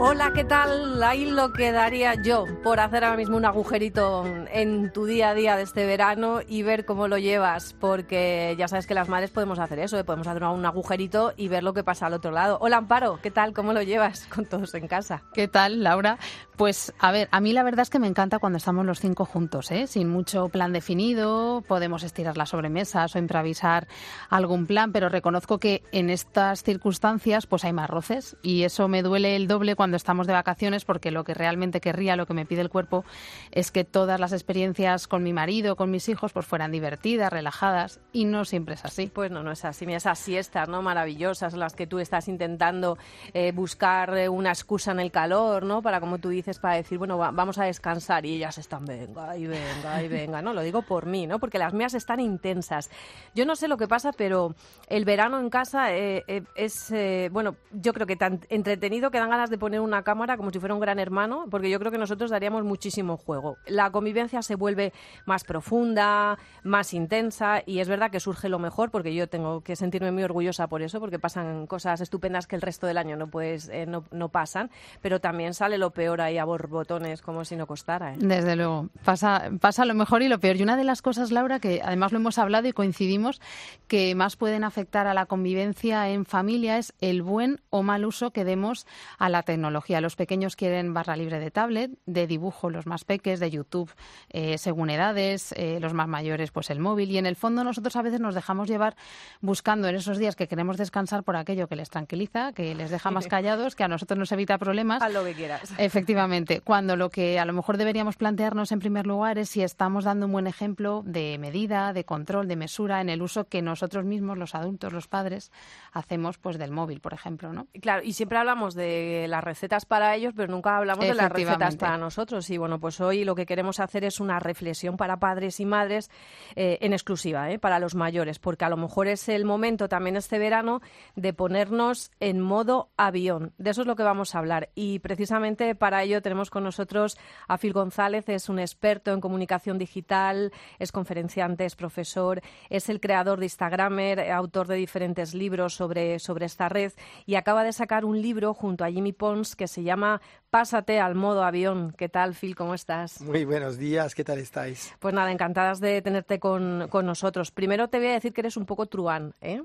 [0.00, 1.02] Hola, ¿qué tal?
[1.02, 5.34] Ahí lo que daría yo por hacer ahora mismo un agujerito en tu día a
[5.34, 9.32] día de este verano y ver cómo lo llevas, porque ya sabes que las madres
[9.32, 10.04] podemos hacer eso, ¿eh?
[10.04, 12.58] podemos hacer un agujerito y ver lo que pasa al otro lado.
[12.60, 13.52] Hola, Amparo, ¿qué tal?
[13.52, 15.24] ¿Cómo lo llevas con todos en casa?
[15.34, 16.16] ¿Qué tal, Laura?
[16.58, 19.24] Pues a ver, a mí la verdad es que me encanta cuando estamos los cinco
[19.24, 19.86] juntos, ¿eh?
[19.86, 23.86] sin mucho plan definido, podemos estirar las sobremesas o improvisar
[24.28, 29.04] algún plan, pero reconozco que en estas circunstancias pues hay más roces y eso me
[29.04, 32.44] duele el doble cuando estamos de vacaciones porque lo que realmente querría, lo que me
[32.44, 33.04] pide el cuerpo,
[33.52, 38.00] es que todas las experiencias con mi marido, con mis hijos, pues fueran divertidas, relajadas
[38.12, 39.06] y no siempre es así.
[39.06, 39.86] Pues no, no es así.
[39.86, 40.82] Mira, esas siestas, ¿no?
[40.82, 42.98] Maravillosas, las que tú estás intentando
[43.32, 45.82] eh, buscar eh, una excusa en el calor, ¿no?
[45.82, 49.46] Para, como tú dices, para decir, bueno, vamos a descansar y ellas están, venga, y
[49.46, 50.54] venga, y venga, ¿no?
[50.54, 51.38] Lo digo por mí, ¿no?
[51.38, 52.90] Porque las mías están intensas.
[53.34, 54.54] Yo no sé lo que pasa, pero
[54.88, 56.24] el verano en casa eh,
[56.54, 56.92] es,
[57.30, 60.58] bueno, yo creo que tan entretenido que dan ganas de poner una cámara como si
[60.58, 63.58] fuera un gran hermano, porque yo creo que nosotros daríamos muchísimo juego.
[63.66, 64.92] La convivencia se vuelve
[65.26, 69.76] más profunda, más intensa y es verdad que surge lo mejor, porque yo tengo que
[69.76, 73.28] sentirme muy orgullosa por eso, porque pasan cosas estupendas que el resto del año no,
[73.28, 77.56] puedes, eh, no, no, pasan, pero también sale lo peor ahí a borbotones como si
[77.56, 78.14] no costara.
[78.14, 78.16] ¿eh?
[78.18, 80.56] Desde luego, pasa, pasa lo mejor y lo peor.
[80.56, 83.40] Y una de las cosas, Laura, que además lo hemos hablado y coincidimos,
[83.86, 88.30] que más pueden afectar a la convivencia en familia es el buen o mal uso
[88.30, 88.86] que demos
[89.18, 93.40] a la tecnología los pequeños quieren barra libre de tablet, de dibujo los más peques,
[93.40, 93.90] de YouTube
[94.30, 97.10] eh, según edades, eh, los más mayores pues el móvil.
[97.10, 98.96] Y en el fondo nosotros a veces nos dejamos llevar
[99.40, 103.10] buscando en esos días que queremos descansar por aquello que les tranquiliza, que les deja
[103.10, 105.02] más callados, que a nosotros nos evita problemas.
[105.02, 105.72] A lo que quieras.
[105.78, 106.27] Efectivamente,
[106.64, 110.26] cuando lo que a lo mejor deberíamos plantearnos en primer lugar es si estamos dando
[110.26, 114.38] un buen ejemplo de medida, de control, de mesura en el uso que nosotros mismos,
[114.38, 115.52] los adultos, los padres,
[115.92, 117.66] hacemos pues del móvil, por ejemplo, ¿no?
[117.80, 121.76] Claro, y siempre hablamos de la recetas para ellos, pero nunca hablamos de las recetas
[121.76, 122.48] para nosotros.
[122.50, 126.10] Y bueno, pues hoy lo que queremos hacer es una reflexión para padres y madres
[126.56, 130.16] eh, en exclusiva, eh, para los mayores, porque a lo mejor es el momento también
[130.16, 130.80] este verano
[131.16, 133.52] de ponernos en modo avión.
[133.58, 134.70] De eso es lo que vamos a hablar.
[134.74, 139.78] Y precisamente para ello tenemos con nosotros a Phil González, es un experto en comunicación
[139.78, 142.40] digital, es conferenciante, es profesor,
[142.70, 146.92] es el creador de Instagramer, autor de diferentes libros sobre, sobre esta red
[147.26, 150.20] y acaba de sacar un libro junto a Jimmy Pons que se llama
[150.50, 151.94] Pásate al modo avión.
[151.96, 152.56] ¿Qué tal, Phil?
[152.56, 153.20] ¿Cómo estás?
[153.20, 154.94] Muy buenos días, ¿qué tal estáis?
[154.98, 157.50] Pues nada, encantadas de tenerte con, con nosotros.
[157.50, 159.62] Primero te voy a decir que eres un poco truán, ¿eh?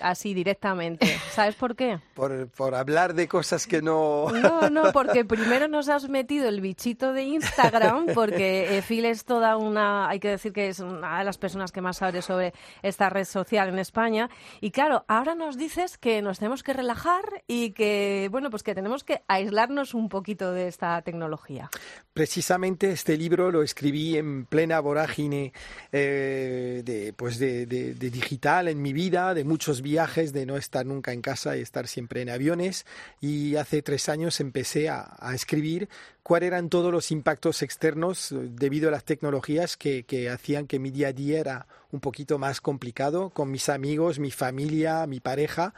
[0.00, 1.06] Así directamente.
[1.32, 1.98] ¿Sabes por qué?
[2.14, 4.30] Por, por, hablar de cosas que no...
[4.30, 9.24] No, no, porque primero nos has metido el bichito de Instagram, porque eh, Phil es
[9.24, 12.52] toda una, hay que decir que es una de las personas que más sabe sobre
[12.82, 14.30] esta red social en España.
[14.60, 18.74] Y claro, ahora nos dices que nos tenemos que relajar y que, bueno, pues que
[18.74, 21.70] tenemos que aislarnos un poquito de esta tecnología.
[22.12, 25.52] Precisamente este libro lo escribí en plena vorágine
[25.92, 30.56] eh, de, pues de, de, de digital en mi vida, de muchos viajes, de no
[30.56, 32.86] estar nunca en casa y estar siempre en aviones.
[33.20, 35.88] Y hace tres años empecé a, escribir
[36.22, 40.90] cuáles eran todos los impactos externos eh, debido a las tecnologías que, hacían que mi
[40.90, 45.74] día a día era un poquito más complicado con mis amigos, mi familia, mi pareja.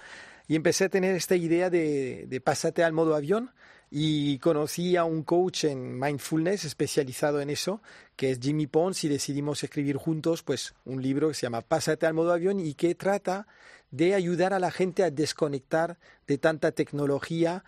[0.49, 3.51] Y empecé a tener esta idea de, de pásate al modo avión
[3.95, 7.83] y conocí a un coach en mindfulness especializado en eso,
[8.17, 12.07] que es Jimmy Pons, y decidimos escribir juntos pues un libro que se llama Pásate
[12.07, 13.47] al modo avión y que trata
[13.91, 17.65] de ayudar a la gente a desconectar de tanta tecnología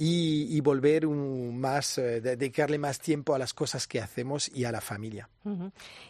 [0.00, 4.70] y, volver un, más, eh, dedicarle más tiempo a las cosas que hacemos y a
[4.70, 5.28] la familia.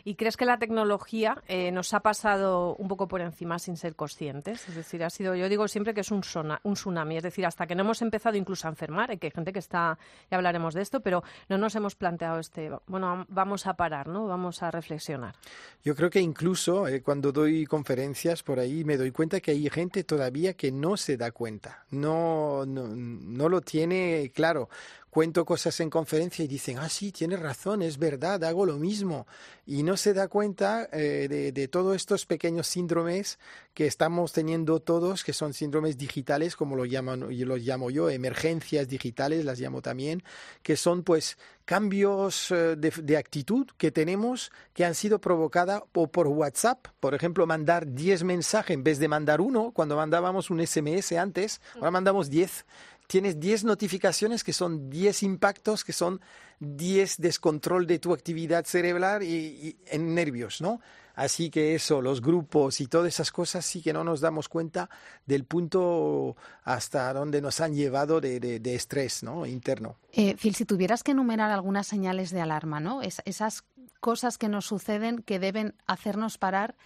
[0.04, 3.94] ¿Y crees que la tecnología eh, nos ha pasado un poco por encima sin ser
[3.94, 4.68] conscientes?
[4.68, 6.22] Es decir, ha sido, yo digo siempre que es un,
[6.64, 9.52] un tsunami, es decir, hasta que no hemos empezado incluso a enfermar, que hay gente
[9.52, 9.96] que está,
[10.28, 14.26] ya hablaremos de esto, pero no nos hemos planteado este, bueno, vamos a parar, ¿no?
[14.26, 15.36] Vamos a reflexionar.
[15.84, 19.70] Yo creo que incluso eh, cuando doy conferencias por ahí me doy cuenta que hay
[19.70, 24.68] gente todavía que no se da cuenta, no, no, no lo tiene tiene, claro,
[25.08, 29.28] cuento cosas en conferencia y dicen, ah, sí, tienes razón, es verdad, hago lo mismo.
[29.66, 33.38] Y no se da cuenta eh, de, de todos estos pequeños síndromes
[33.74, 38.10] que estamos teniendo todos, que son síndromes digitales, como lo llaman, yo los llamo yo,
[38.10, 40.24] emergencias digitales, las llamo también,
[40.64, 46.26] que son pues cambios eh, de, de actitud que tenemos que han sido provocadas por
[46.26, 46.88] WhatsApp.
[46.98, 51.60] Por ejemplo, mandar 10 mensajes en vez de mandar uno, cuando mandábamos un SMS antes,
[51.76, 52.64] ahora mandamos 10
[53.08, 56.20] tienes 10 notificaciones que son 10 impactos, que son
[56.60, 60.80] 10 descontrol de tu actividad cerebral y, en nervios, ¿no?
[61.14, 64.88] Así que eso, los grupos y todas esas cosas sí que no nos damos cuenta
[65.26, 69.44] del punto hasta donde nos han llevado de estrés ¿no?
[69.44, 69.96] interno.
[70.12, 73.02] Eh, Phil, si tuvieras que enumerar algunas señales de alarma, ¿no?
[73.02, 73.64] Es, esas
[73.98, 76.76] cosas que nos suceden que deben hacernos parar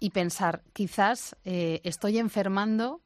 [0.00, 3.02] y pensar, quizás eh, estoy enfermando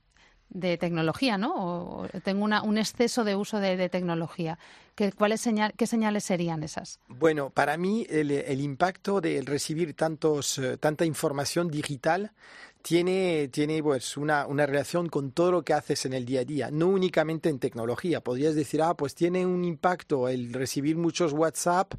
[0.54, 1.54] de tecnología, ¿no?
[1.56, 4.58] O tengo una, un exceso de uso de, de tecnología.
[4.94, 7.00] ¿Qué, señal, ¿Qué señales serían esas?
[7.08, 12.32] Bueno, para mí el, el impacto de recibir tantos, uh, tanta información digital
[12.82, 16.44] tiene, tiene pues una, una, relación con todo lo que haces en el día a
[16.44, 18.20] día, no únicamente en tecnología.
[18.20, 21.94] Podrías decir, ah, pues tiene un impacto el recibir muchos WhatsApp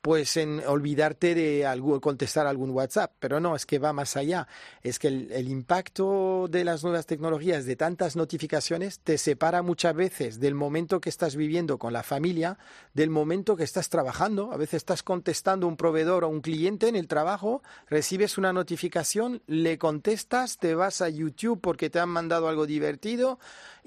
[0.00, 4.46] pues en olvidarte de algo, contestar algún WhatsApp, pero no, es que va más allá.
[4.82, 9.94] Es que el, el, impacto de las nuevas tecnologías, de tantas notificaciones, te separa muchas
[9.94, 12.47] veces del momento que estás viviendo con la familia,
[12.94, 14.52] del momento que estás trabajando.
[14.52, 18.52] A veces estás contestando a un proveedor o un cliente en el trabajo, recibes una
[18.52, 23.38] notificación, le contestas, te vas a YouTube porque te han mandado algo divertido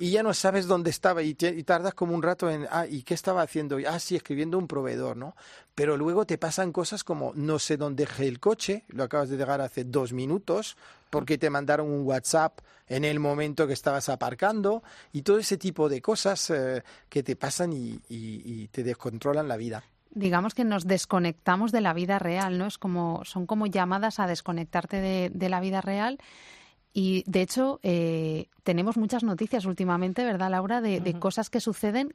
[0.01, 3.13] y ya no sabes dónde estaba y, tardas como un rato en, ah, ¿y qué
[3.13, 3.77] estaba haciendo?
[3.87, 5.35] Ah, sí, escribiendo un proveedor, ¿no?
[5.75, 9.37] Pero luego te pasan cosas como no sé dónde dejé el coche, lo acabas de
[9.37, 10.75] dejar hace dos minutos,
[11.11, 14.81] porque te mandaron un WhatsApp en el momento que estabas aparcando
[15.13, 19.47] y todo ese tipo de cosas eh, que te pasan y, y, y te descontrolan
[19.47, 19.83] la vida
[20.13, 22.65] digamos que nos desconectamos de la vida real, ¿no?
[22.65, 26.19] Es como, son como llamadas a desconectarte de, de la vida real.
[26.93, 30.81] Y de hecho, eh, tenemos muchas noticias últimamente, ¿verdad, Laura?
[30.81, 32.13] De, de, cosas que suceden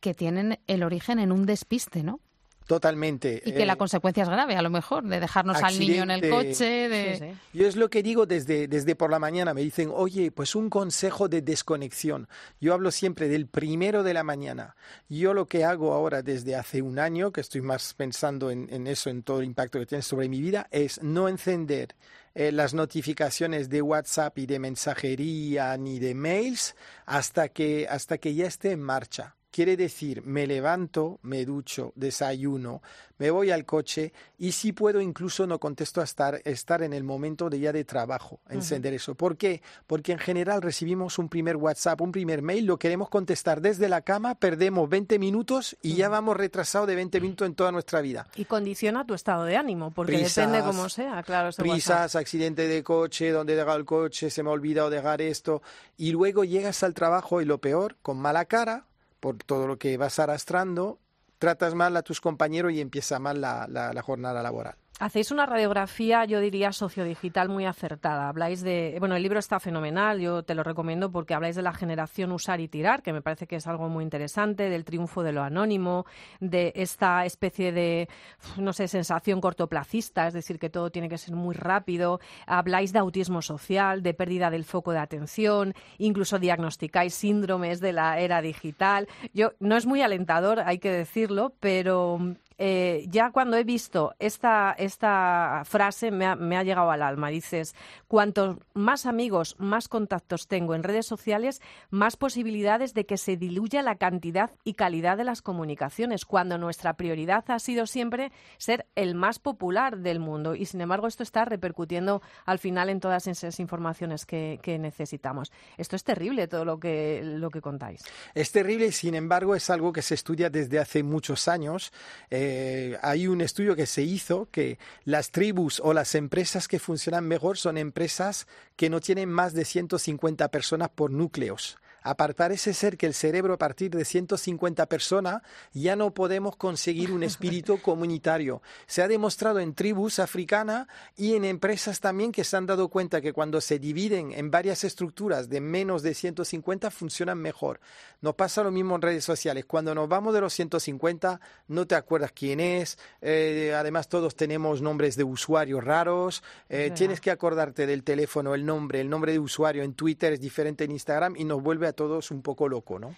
[0.00, 2.20] que tienen el origen en un despiste, ¿no?
[2.66, 3.42] Totalmente.
[3.44, 6.10] Y que eh, la consecuencia es grave, a lo mejor, de dejarnos al niño en
[6.10, 6.88] el coche.
[6.88, 7.16] De...
[7.16, 7.58] Sí, sí.
[7.58, 9.54] Yo es lo que digo desde, desde por la mañana.
[9.54, 12.28] Me dicen, oye, pues un consejo de desconexión.
[12.60, 14.74] Yo hablo siempre del primero de la mañana.
[15.08, 18.88] Yo lo que hago ahora desde hace un año, que estoy más pensando en, en
[18.88, 21.94] eso, en todo el impacto que tiene sobre mi vida, es no encender
[22.38, 26.76] eh, las notificaciones de WhatsApp y de mensajería ni de mails
[27.06, 29.36] hasta que, hasta que ya esté en marcha.
[29.56, 32.82] Quiere decir, me levanto, me ducho, desayuno,
[33.16, 37.04] me voy al coche y si puedo incluso no contesto a estar, estar en el
[37.04, 39.00] momento de ya de trabajo, encender uh -huh.
[39.00, 39.14] eso.
[39.14, 39.62] ¿Por qué?
[39.86, 44.02] Porque en general recibimos un primer WhatsApp, un primer mail, lo queremos contestar desde la
[44.02, 45.96] cama, perdemos 20 minutos y uh -huh.
[46.00, 48.26] ya vamos retrasados de 20 minutos en toda nuestra vida.
[48.36, 51.48] Y condiciona tu estado de ánimo, porque prisas, depende cómo sea, claro.
[51.56, 52.20] Prisas, WhatsApp.
[52.20, 55.62] accidente de coche, donde he dejado el coche, se me ha olvidado dejar esto.
[55.96, 58.84] Y luego llegas al trabajo y lo peor, con mala cara,
[59.26, 61.00] por todo lo que vas arrastrando,
[61.40, 64.76] tratas mal a tus compañeros y empieza mal la, la, la jornada laboral.
[64.98, 68.30] Hacéis una radiografía, yo diría, sociodigital muy acertada.
[68.30, 68.96] Habláis de.
[68.98, 72.60] Bueno, el libro está fenomenal, yo te lo recomiendo porque habláis de la generación usar
[72.60, 76.06] y tirar, que me parece que es algo muy interesante, del triunfo de lo anónimo,
[76.40, 78.08] de esta especie de,
[78.56, 82.18] no sé, sensación cortoplacista, es decir, que todo tiene que ser muy rápido.
[82.46, 88.18] Habláis de autismo social, de pérdida del foco de atención, incluso diagnosticáis síndromes de la
[88.18, 89.08] era digital.
[89.34, 92.18] Yo, no es muy alentador, hay que decirlo, pero
[92.58, 97.28] eh, ya cuando he visto esta, esta frase me ha, me ha, llegado al alma.
[97.28, 97.74] Dices,
[98.08, 101.60] cuantos más amigos, más contactos tengo en redes sociales,
[101.90, 106.94] más posibilidades de que se diluya la cantidad y calidad de las comunicaciones, cuando nuestra
[106.94, 110.54] prioridad ha sido siempre ser el más popular del mundo.
[110.54, 115.52] Y sin embargo, esto está repercutiendo al final en todas esas informaciones que, necesitamos.
[115.78, 118.02] Esto es terrible, todo lo que, lo que contáis.
[118.34, 121.92] Es terrible, sin embargo, es algo que se estudia desde hace muchos años.
[122.30, 126.78] Eh, eh, hay un estudio que se hizo que las tribus o las empresas que
[126.78, 131.78] funcionan mejor son empresas que no tienen más de 150 personas por núcleos
[132.14, 137.22] parece ser que el cerebro a partir de 150 personas ya no podemos conseguir un
[137.22, 138.62] espíritu comunitario.
[138.86, 140.86] Se ha demostrado en tribus africanas
[141.16, 144.84] y en empresas también que se han dado cuenta que cuando se dividen en varias
[144.84, 147.80] estructuras de menos de 150 funcionan mejor.
[148.20, 149.64] Nos pasa lo mismo en redes sociales.
[149.66, 152.98] Cuando nos vamos de los 150 no te acuerdas quién es.
[153.20, 156.42] Eh, además todos tenemos nombres de usuarios raros.
[156.68, 160.40] Eh, tienes que acordarte del teléfono, el nombre, el nombre de usuario en Twitter es
[160.40, 163.14] diferente en Instagram y nos vuelve a todos un poco loco, ¿no?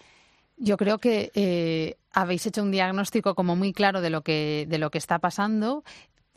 [0.57, 4.79] Yo creo que eh, habéis hecho un diagnóstico como muy claro de lo que de
[4.79, 5.85] lo que está pasando.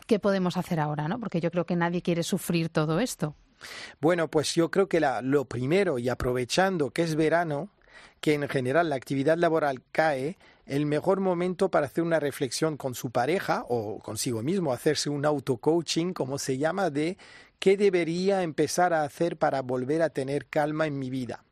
[0.05, 1.19] ¿Qué podemos hacer ahora, no?
[1.19, 3.36] Porque yo creo que nadie quiere sufrir todo esto.
[4.00, 7.69] Bueno, pues yo creo que la, lo primero y aprovechando que es verano,
[8.19, 12.95] que en general la actividad laboral cae, el mejor momento para hacer una reflexión con
[12.95, 17.17] su pareja o consigo mismo, hacerse un auto-coaching, como se llama, de
[17.60, 21.43] qué debería empezar a hacer para volver a tener calma en mi vida.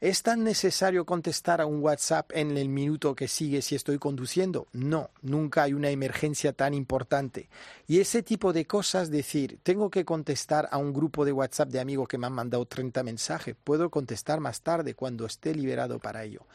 [0.00, 4.66] ¿Es tan necesario contestar a un WhatsApp en el minuto que sigue si estoy conduciendo?
[4.72, 7.48] No, nunca hay una emergencia tan importante.
[7.86, 11.80] Y ese tipo de cosas, decir, tengo que contestar a un grupo de WhatsApp de
[11.80, 16.24] amigos que me han mandado 30 mensajes, puedo contestar más tarde cuando esté liberado para
[16.24, 16.46] ello.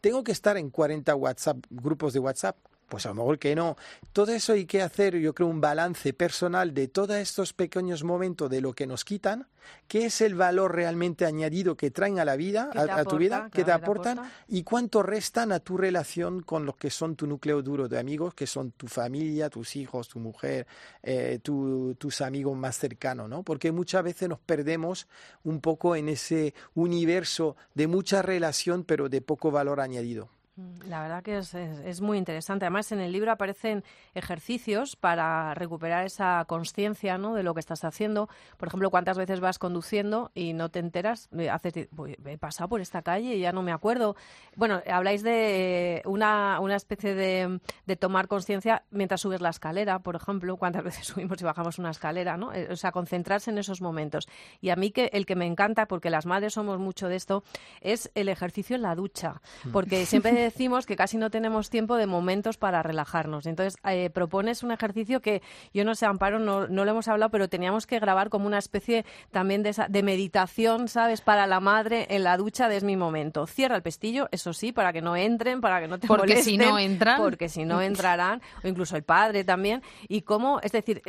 [0.00, 2.56] Tengo que estar en 40 WhatsApp, grupos de WhatsApp,
[2.88, 3.76] pues a lo mejor que no.
[4.12, 8.48] Todo eso hay que hacer, yo creo, un balance personal de todos estos pequeños momentos
[8.50, 9.46] de lo que nos quitan,
[9.86, 13.64] qué es el valor realmente añadido que traen a la vida, a, tu vida, que
[13.64, 17.88] te aportan, y cuánto restan a tu relación con lo que son tu núcleo duro
[17.88, 20.66] de amigos, que son tu familia, tus hijos, tu mujer,
[21.02, 23.42] eh, tus amigos más cercanos, ¿no?
[23.42, 25.06] Porque muchas veces nos perdemos
[25.44, 30.30] un poco en ese universo de mucha relación, pero de poco valor añadido.
[30.58, 32.64] Mm, la verdad que es, muy interesante.
[32.64, 33.84] Además, en el libro aparecen
[34.14, 37.34] ejercicios para recuperar esa conciencia ¿no?
[37.34, 38.28] de lo que estás haciendo.
[38.56, 41.28] Por ejemplo, cuántas veces vas conduciendo y no te enteras.
[41.50, 41.88] Haces,
[42.26, 44.16] he pasado por esta calle y ya no me acuerdo.
[44.56, 50.16] Bueno, habláis de una, una especie de, de tomar conciencia mientras subes la escalera, por
[50.16, 50.56] ejemplo.
[50.56, 52.52] Cuántas veces subimos y bajamos una escalera, ¿no?
[52.52, 54.26] Eh, o sea, concentrarse en esos momentos.
[54.60, 57.44] Y a mí que el que me encanta, porque las madres somos mucho de esto,
[57.80, 59.40] es el ejercicio en la ducha.
[59.64, 59.70] Mm.
[59.70, 63.46] Porque siempre decimos que casi no tenemos tiempo de momentos para relajarnos.
[63.46, 65.42] Entonces, eh, propones un ejercicio que
[65.74, 68.58] yo no sé, Amparo, no, no lo hemos hablado, pero teníamos que grabar como una
[68.58, 71.20] especie también de, de meditación, ¿sabes?
[71.20, 73.46] Para la madre en la ducha de es mi momento.
[73.46, 76.56] Cierra el pestillo, eso sí, para que no entren, para que no te porque si
[76.56, 77.20] no entran.
[77.20, 79.82] Porque si no entrarán, o incluso el padre también.
[80.08, 81.02] Y cómo, es decir,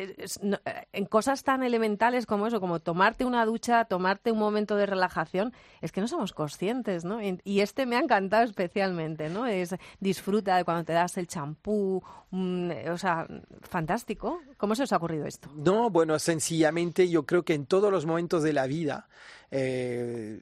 [0.92, 5.54] en cosas tan elementales como eso, como tomarte una ducha, tomarte un momento de relajación,
[5.82, 7.20] es que no somos conscientes, ¿no?
[7.22, 9.29] Y este me ha encantado especialmente.
[9.30, 9.46] ¿No?
[9.46, 13.28] Es disfruta de cuando te das el champú, o sea,
[13.62, 14.42] fantástico.
[14.60, 15.50] ¿Cómo se os ha ocurrido esto?
[15.56, 19.08] No, bueno, sencillamente yo creo que en todos los momentos de la vida
[19.52, 20.42] eh,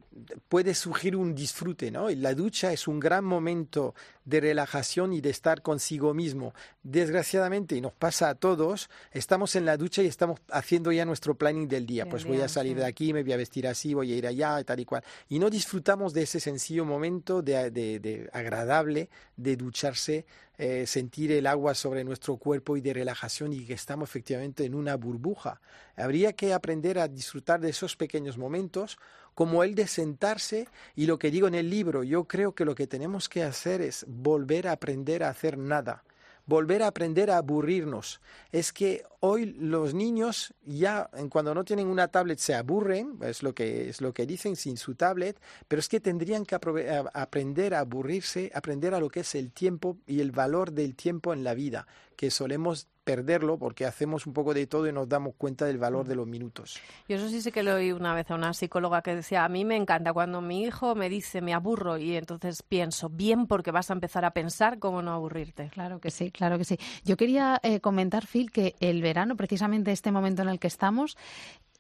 [0.50, 2.10] puede surgir un disfrute, ¿no?
[2.10, 3.94] Y la ducha es un gran momento
[4.26, 6.56] de relajación y de estar consigo mismo.
[6.82, 11.36] Desgraciadamente, y nos pasa a todos, estamos en la ducha y estamos haciendo ya nuestro
[11.36, 12.10] planning del día.
[12.10, 14.64] pues voy a salir de aquí, me voy a vestir así, voy a ir allá,
[14.64, 15.04] tal y cual.
[15.30, 20.26] Y no disfrutamos de ese sencillo momento de, de agradable de ducharse
[20.58, 24.74] eh, sentir el agua sobre nuestro cuerpo y de relajación y que estamos efectivamente en
[24.74, 25.62] una burbuja.
[25.96, 28.98] Habría que aprender a disfrutar de esos pequeños momentos
[29.36, 32.74] como el de sentarse y lo que digo en el libro, yo creo que lo
[32.74, 36.04] que tenemos que hacer es volver a aprender a hacer nada
[36.48, 38.20] volver a aprender a aburrirnos.
[38.52, 43.54] Es que hoy los niños ya cuando no tienen una tablet se aburren, es lo
[43.54, 47.80] que es lo que dicen sin su tablet, pero es que tendrían que aprender a
[47.82, 51.54] aburrirse, aprender a lo que es el tiempo y el valor del tiempo en la
[51.54, 51.86] vida,
[52.16, 56.06] que solemos perderlo porque hacemos un poco de todo y nos damos cuenta del valor
[56.06, 56.78] de los minutos.
[57.08, 59.50] Yo eso sí sé que lo oí una vez a una psicóloga que decía, a
[59.50, 63.72] mí me encanta cuando mi hijo me dice me aburro y entonces pienso, bien porque
[63.72, 65.70] vas a empezar a pensar cómo no aburrirte.
[65.70, 66.78] Claro que sí, claro que sí.
[67.06, 71.16] Yo quería eh, comentar, Phil, que el verano, precisamente este momento en el que estamos,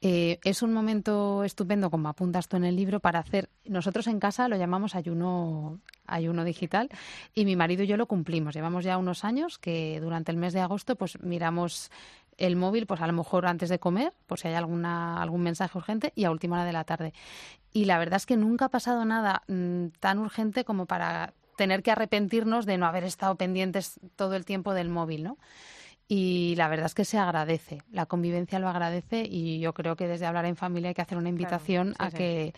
[0.01, 3.49] eh, es un momento estupendo, como apuntas tú en el libro, para hacer.
[3.65, 6.89] Nosotros en casa lo llamamos ayuno, ayuno digital
[7.33, 8.53] y mi marido y yo lo cumplimos.
[8.53, 11.91] Llevamos ya unos años que durante el mes de agosto pues miramos
[12.37, 15.75] el móvil, pues a lo mejor antes de comer, por si hay alguna, algún mensaje
[15.75, 17.13] urgente, y a última hora de la tarde.
[17.73, 21.81] Y la verdad es que nunca ha pasado nada mm, tan urgente como para tener
[21.81, 25.37] que arrepentirnos de no haber estado pendientes todo el tiempo del móvil, ¿no?
[26.07, 30.07] Y la verdad es que se agradece, la convivencia lo agradece y yo creo que
[30.07, 32.53] desde hablar en familia hay que hacer una invitación a que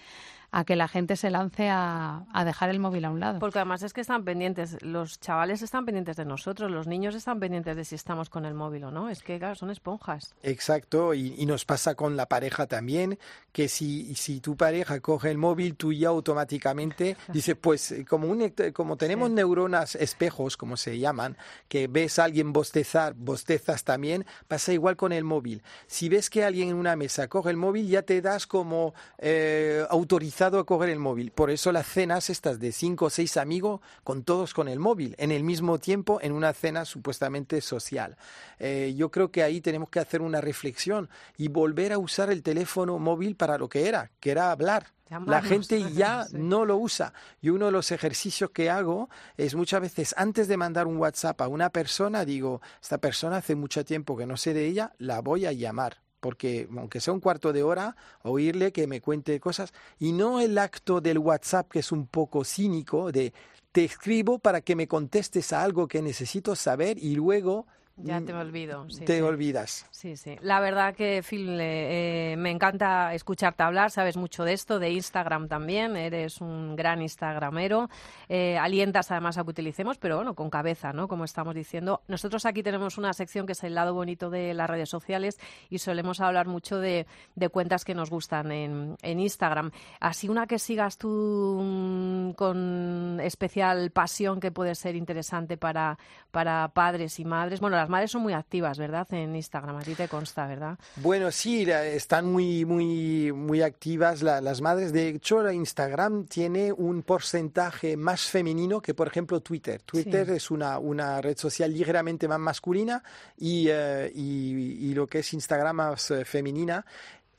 [0.52, 3.40] a que la gente se lance a, dejar el móvil a un lado.
[3.40, 7.40] Porque además es que están pendientes, los chavales están pendientes de nosotros, los niños están
[7.40, 9.10] pendientes de si estamos con el móvil o no.
[9.10, 10.34] Es que, claro, son esponjas.
[10.42, 13.18] Exacto, y, nos pasa con la pareja también,
[13.52, 18.54] que si, si tu pareja coge el móvil, tú ya automáticamente dices, pues como, un,
[18.74, 21.38] como tenemos neuronas espejos, como se llaman,
[21.68, 25.64] que ves a alguien bostezar, bostezas también, pasa igual con el móvil.
[25.88, 29.84] Si ves que alguien en una mesa coge el móvil, ya te das como eh,
[29.90, 31.32] autorizado a coger el móvil.
[31.32, 35.16] Por eso las cenas estas de cinco o seis amigos con todos con el móvil,
[35.18, 38.16] en el mismo tiempo en una cena supuestamente social.
[38.58, 42.42] Eh, yo creo que ahí tenemos que hacer una reflexión y volver a usar el
[42.42, 44.88] teléfono móvil para lo que era, que era hablar.
[45.26, 47.14] La gente ya no lo usa.
[47.42, 51.42] Y uno de los ejercicios que hago es muchas veces antes de mandar un WhatsApp
[51.42, 55.20] a una persona, digo, esta persona hace mucho tiempo que no sé de ella, la
[55.20, 59.74] voy a llamar porque aunque sea un cuarto de hora, oírle que me cuente cosas.
[60.00, 63.34] Y no el acto del WhatsApp que es un poco cínico de
[63.72, 67.68] te escribo para que me contestes a algo que necesito saber y luego
[68.02, 68.86] ya te olvido.
[69.06, 69.86] te olvidas.
[69.92, 70.38] Sí, sí.
[70.42, 73.92] La verdad que, Phil, eh, me encanta escucharte hablar.
[73.92, 75.96] Sabes mucho de esto, de Instagram también.
[75.96, 77.90] Eres un gran Instagramero.
[78.28, 81.08] Eh, alientas además a que utilicemos, pero bueno, con cabeza, ¿no?
[81.08, 82.02] Como estamos diciendo.
[82.08, 85.38] Nosotros aquí tenemos una sección que es el lado bonito de las redes sociales
[85.70, 87.06] y solemos hablar mucho de,
[87.52, 89.72] cuentas que nos gustan en, en, Instagram.
[90.00, 95.98] Así una que sigas tú mm, con especial pasión que puede ser interesante para,
[96.32, 97.60] para padres y madres.
[97.60, 99.08] Bueno, las madres son muy activas, ¿verdad?
[99.12, 100.78] En Instagram, a ti te consta, ¿verdad?
[100.98, 104.94] Bueno, sí, están muy, muy, muy activas las madres.
[104.94, 109.82] De hecho, Instagram tiene un porcentaje más femenino que, por ejemplo, Twitter.
[109.82, 113.04] Twitter es una, una red social ligeramente más masculina
[113.38, 116.86] y, eh, y, y, lo que es Instagram más eh, femenina.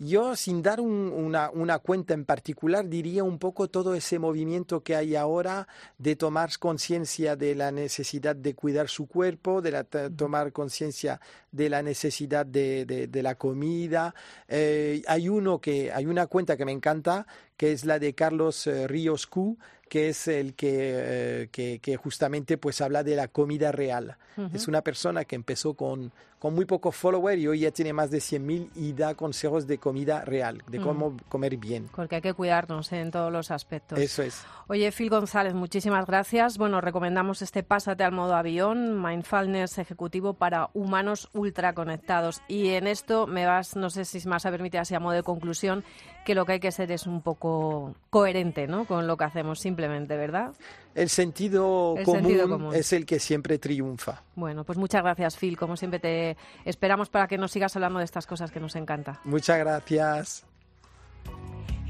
[0.03, 4.97] Yo, sin dar una, una, cuenta en particular, diría un poco todo ese movimiento que
[4.97, 9.85] hay ahora de tomar conciencia de la necesidad de cuidar su cuerpo, de
[10.17, 11.21] tomar conciencia
[11.53, 14.15] de la necesidad de, de, la comida.
[14.49, 17.27] Eh, hay uno que, hay una cuenta que me encanta,
[17.59, 19.59] que es la de Carlos eh, Ríos Q,
[19.91, 24.17] que es el que, eh, que, justamente pues habla de la comida real.
[24.55, 28.11] Es una persona que empezó con, con muy pocos followers y hoy ya tiene más
[28.11, 31.91] de 100.000 y da consejos de comida real, de cómo comer bien.
[31.95, 33.99] Porque hay que cuidarnos en todos los aspectos.
[33.99, 34.43] Eso es.
[34.67, 36.57] Oye, Phil González, muchísimas gracias.
[36.57, 42.41] Bueno, recomendamos este Pásate al modo avión, Mindfulness ejecutivo para humanos ultraconectados.
[42.49, 45.23] Y en esto me vas, no sé si vas a permitir así a modo de
[45.23, 45.85] conclusión,
[46.25, 48.85] que lo que hay que ser es un poco coherente ¿no?
[48.85, 50.53] con lo que hacemos simplemente, ¿verdad?
[50.95, 54.23] El, sentido, común es el que siempre triunfa.
[54.35, 55.57] Bueno, pues muchas gracias, Phil.
[55.57, 59.21] Como siempre te esperamos para que nos sigas hablando de estas cosas que nos encanta.
[59.25, 60.47] Muchas gracias.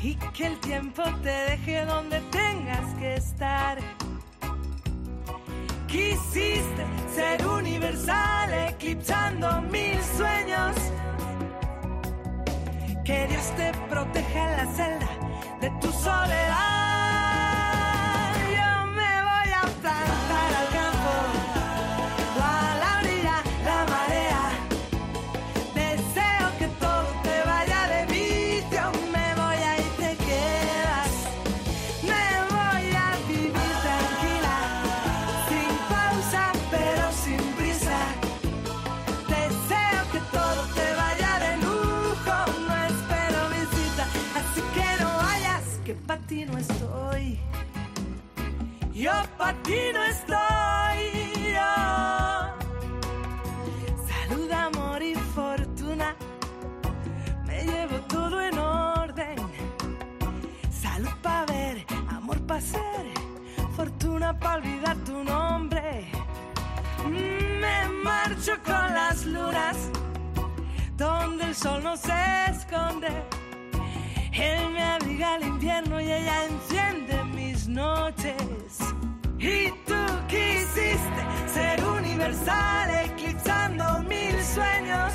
[0.02, 3.78] Y que el tiempo te deje donde tengas que estar.
[5.87, 10.76] Quisiste ser universal, eclipsando mil sueños
[13.04, 15.09] que Dios te proteja en la celda
[15.61, 16.79] de tu soledad.
[49.00, 50.36] Yo para ti no estoy.
[54.10, 56.15] Salud, amor y fortuna,
[57.47, 59.36] me llevo todo en orden.
[60.71, 63.06] Salud para ver, amor para ser,
[63.75, 66.10] fortuna para olvidar tu nombre.
[67.08, 69.76] Me marcho con las lunas,
[70.97, 72.13] donde el sol no se
[72.50, 73.08] esconde.
[74.32, 77.20] Él me abriga el invierno y ella enciende
[77.68, 78.78] noches.
[79.38, 85.12] Y tú quisiste ser universal, eclipsando mil sueños.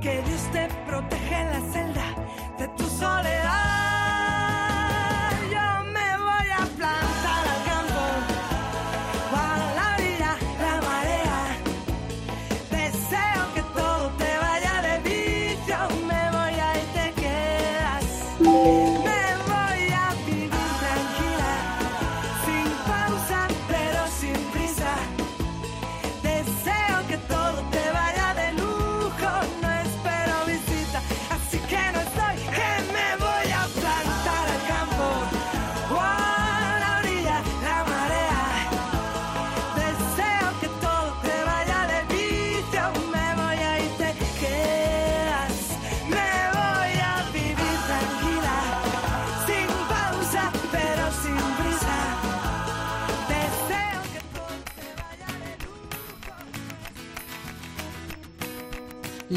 [0.00, 2.04] Que Dios te protege en la celda
[2.58, 3.67] de tu soledad.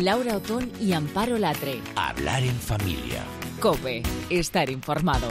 [0.02, 1.80] Laura Otón y Amparo Latre.
[1.96, 3.24] Hablar en familia.
[3.60, 5.28] Cope, estar informado.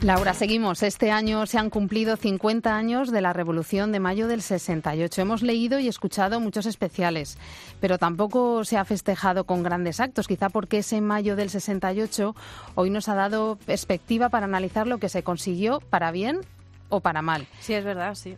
[0.00, 0.82] Laura, seguimos.
[0.82, 5.22] Este año se han cumplido 50 años de la Revolución de Mayo del 68.
[5.22, 7.38] Hemos leído y escuchado muchos especiales,
[7.80, 12.34] pero tampoco se ha festejado con grandes actos, quizá porque ese mayo del 68
[12.74, 16.40] hoy nos ha dado perspectiva para analizar lo que se consiguió para bien
[16.88, 17.46] o para mal.
[17.60, 18.36] Sí, es verdad, sí.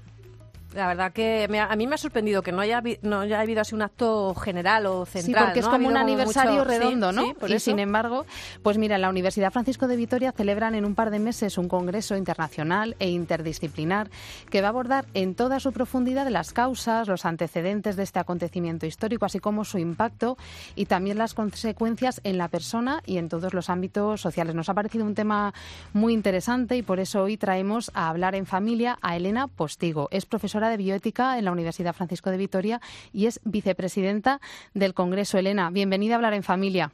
[0.76, 3.62] La verdad que me a mí me ha sorprendido que no haya, no haya habido
[3.62, 5.44] así un acto general o Sí, central.
[5.46, 7.22] porque es como un aniversario mucho- redondo, sí, ¿no?
[7.24, 7.64] sí, por y eso.
[7.64, 8.26] sin embargo,
[8.62, 11.68] pues mira, en la Universidad Francisco de Vitoria celebran en un par de meses un
[11.68, 14.10] congreso internacional e interdisciplinar
[14.50, 18.84] que va a abordar en toda su profundidad las causas, los antecedentes de este acontecimiento
[18.86, 20.36] histórico, así como su impacto
[20.74, 24.54] y también las consecuencias en la persona y en todos los ámbitos sociales.
[24.54, 25.54] Nos ha parecido un tema
[25.94, 30.08] muy interesante y por eso hoy traemos a hablar en familia a Elena Postigo.
[30.10, 32.80] Es profesora de bioética en la Universidad Francisco de Vitoria
[33.12, 34.40] y es vicepresidenta
[34.74, 35.38] del Congreso.
[35.38, 36.92] Elena, bienvenida a hablar en familia.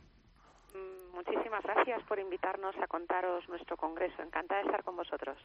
[0.75, 4.23] Mm, Muchísimas gracias por invitarnos a contaros nuestro congreso.
[4.23, 5.37] Encantada de estar con vosotros.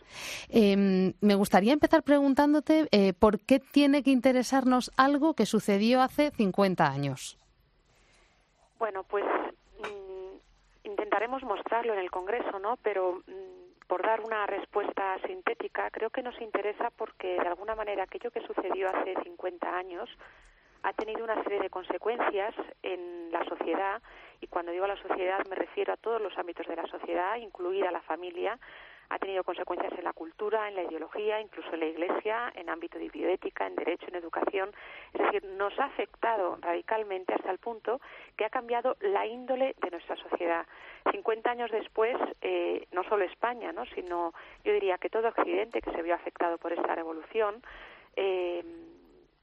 [0.50, 6.32] Eh, me gustaría empezar preguntándote eh, por qué tiene que interesarnos algo que sucedió hace
[6.32, 7.38] 50 años.
[8.80, 12.78] Bueno, pues mm, intentaremos mostrarlo en el congreso, ¿no?
[12.84, 18.04] Pero mm, por dar una respuesta sintética, creo que nos interesa porque de alguna manera
[18.04, 20.10] aquello que sucedió hace 50 años
[20.84, 24.02] ha tenido una serie de consecuencias en la sociedad
[24.42, 27.92] y cuando digo la sociedad me refiero a todos los ámbitos de la sociedad, incluida
[27.92, 28.60] la familia,
[29.10, 33.00] ha tenido consecuencias en la cultura, en la ideología, incluso en la iglesia, en ámbito
[33.00, 34.72] de bioética, en derecho, en educación.
[35.14, 38.02] Es decir, nos ha afectado radicalmente hasta el punto
[38.36, 40.66] que ha cambiado la índole de nuestra sociedad.
[41.12, 43.86] 50 años después, eh, no solo España, ¿no?
[43.86, 47.62] sino yo diría que todo Occidente que se vio afectado por esta revolución,
[48.16, 48.64] eh,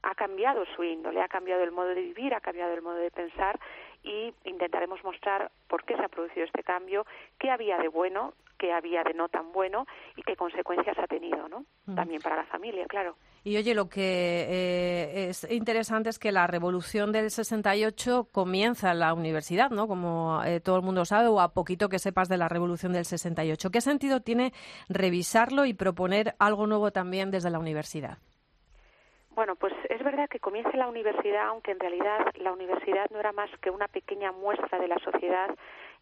[0.05, 3.09] ha cambiado su índole, ha cambiado el modo de vivir, ha cambiado el modo de
[3.09, 3.59] pensar
[4.03, 7.07] y intentaremos mostrar por qué se ha producido este cambio,
[7.39, 8.33] qué había de bueno,
[8.71, 11.65] había de no tan bueno y qué consecuencias ha tenido, ¿no?
[11.95, 13.15] También para la familia, claro.
[13.43, 18.99] Y oye, lo que eh, es interesante es que la revolución del 68 comienza en
[18.99, 19.87] la universidad, ¿no?
[19.87, 23.05] Como eh, todo el mundo sabe, o a poquito que sepas de la revolución del
[23.05, 23.69] 68.
[23.69, 24.51] ¿Qué sentido tiene
[24.89, 28.17] revisarlo y proponer algo nuevo también desde la universidad?
[29.35, 33.19] Bueno, pues es verdad que comienza en la universidad, aunque en realidad la universidad no
[33.19, 35.53] era más que una pequeña muestra de la sociedad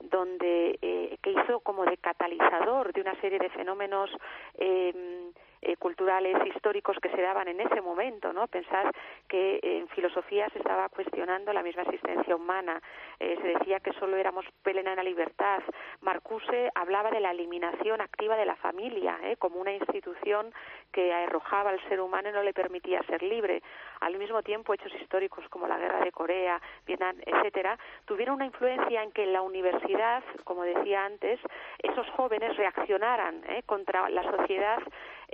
[0.10, 4.10] donde eh, que hizo como de catalizador de una serie de fenómenos
[4.58, 5.32] eh,
[5.64, 8.48] eh, culturales históricos que se daban en ese momento, ¿no?
[8.48, 8.92] Pensad
[9.28, 12.82] que en filosofía se estaba cuestionando la misma existencia humana,
[13.20, 15.62] eh, se decía que solo éramos plena en libertad.
[16.02, 19.36] Marcuse hablaba de la eliminación activa de la familia, ¿eh?
[19.38, 20.54] como una institución
[20.92, 23.62] que arrojaba al ser humano y no le permitía ser libre.
[24.00, 29.04] Al mismo tiempo, hechos históricos como la guerra de Corea, Vietnam, etcétera, tuvieron una influencia
[29.04, 31.40] en que en la universidad, como decía antes,
[31.80, 33.64] esos jóvenes reaccionaran ¿eh?
[33.66, 34.80] contra la sociedad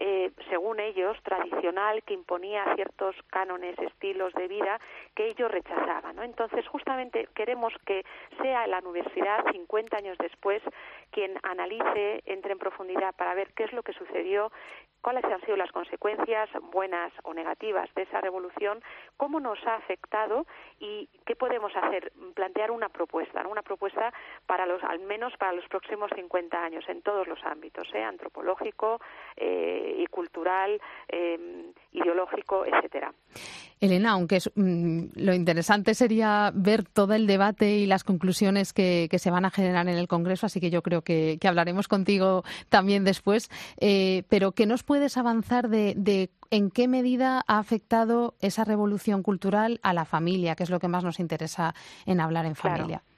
[0.01, 4.79] eh, según ellos, tradicional, que imponía ciertos cánones, estilos de vida
[5.13, 6.15] que ellos rechazaban.
[6.15, 6.23] ¿no?
[6.23, 8.05] Entonces, justamente queremos que
[8.41, 10.63] sea la universidad, 50 años después,
[11.11, 14.53] quien analice, entre en profundidad para ver qué es lo que sucedió,
[15.01, 18.81] cuáles han sido las consecuencias, buenas o negativas, de esa revolución,
[19.17, 20.45] cómo nos ha afectado
[20.79, 24.13] y qué podemos hacer, plantear una propuesta, una propuesta
[24.45, 28.03] para los, al menos para los próximos 50 años, en todos los ámbitos, ¿eh?
[28.03, 28.99] antropológico
[29.35, 33.13] eh, y cultural, eh, ideológico, etcétera.
[33.79, 39.07] Elena, aunque es, mm, lo interesante sería ver todo el debate y las conclusiones que,
[39.09, 41.87] que se van a generar en el Congreso, así que yo creo que, que hablaremos
[41.87, 43.49] contigo también después.
[43.79, 49.23] Eh, pero, ¿qué nos puedes avanzar de, de en qué medida ha afectado esa revolución
[49.23, 51.73] cultural a la familia, que es lo que más nos interesa
[52.05, 53.08] en hablar en Claro.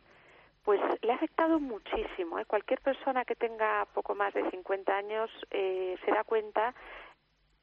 [0.72, 2.40] Pues le ha afectado muchísimo.
[2.40, 2.46] ¿eh?
[2.46, 6.74] Cualquier persona que tenga poco más de 50 años eh, se da cuenta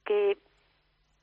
[0.05, 0.37] que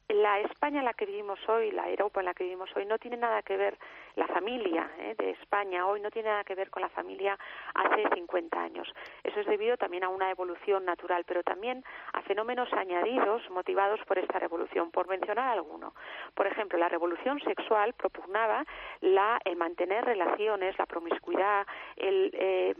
[0.09, 2.97] la España en la que vivimos hoy, la Europa en la que vivimos hoy, no
[2.99, 3.77] tiene nada que ver,
[4.15, 5.15] la familia ¿eh?
[5.17, 7.37] de España hoy no tiene nada que ver con la familia
[7.73, 8.87] hace 50 años.
[9.23, 14.19] Eso es debido también a una evolución natural, pero también a fenómenos añadidos motivados por
[14.19, 15.93] esta revolución, por mencionar alguno.
[16.33, 18.63] Por ejemplo, la revolución sexual propugnaba
[19.01, 21.65] la, el mantener relaciones, la promiscuidad,
[21.95, 22.31] el.
[22.33, 22.75] Eh,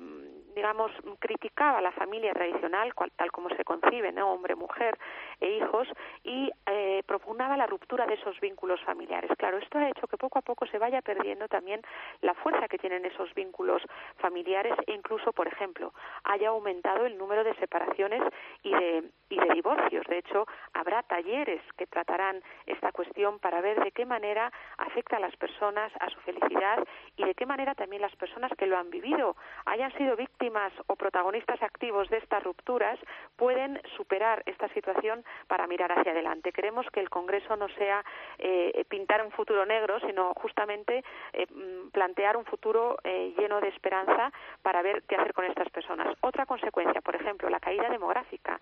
[0.56, 4.32] digamos, criticaba la familia tradicional, cual, tal como se concibe, ¿no?
[4.32, 4.98] hombre, mujer
[5.42, 5.88] e hijos,
[6.24, 9.30] y eh, propugnaba la ruptura de esos vínculos familiares.
[9.38, 11.82] Claro, esto ha hecho que poco a poco se vaya perdiendo también
[12.22, 13.82] la fuerza que tienen esos vínculos
[14.18, 18.22] familiares e incluso, por ejemplo, haya aumentado el número de separaciones
[18.64, 20.06] y de, y de divorcios.
[20.08, 25.20] De hecho, habrá talleres que tratarán esta cuestión para ver de qué manera afecta a
[25.20, 26.86] las personas, a su felicidad
[27.18, 30.45] y de qué manera también las personas que lo han vivido, hayan sido víctimas
[30.88, 33.00] o protagonistas activos de estas rupturas,
[33.36, 36.52] pueden superar esta situación para mirar hacia adelante.
[36.52, 38.04] Queremos que el Congreso no sea
[38.38, 41.04] eh, pintar un futuro negro, sino justamente
[41.34, 44.32] eh, mm, plantear un futuro eh, lleno de esperanza
[44.62, 46.16] para ver qué hacer con estas personas.
[46.22, 48.60] Otra consecuencia, por ejemplo, la caída demográfica,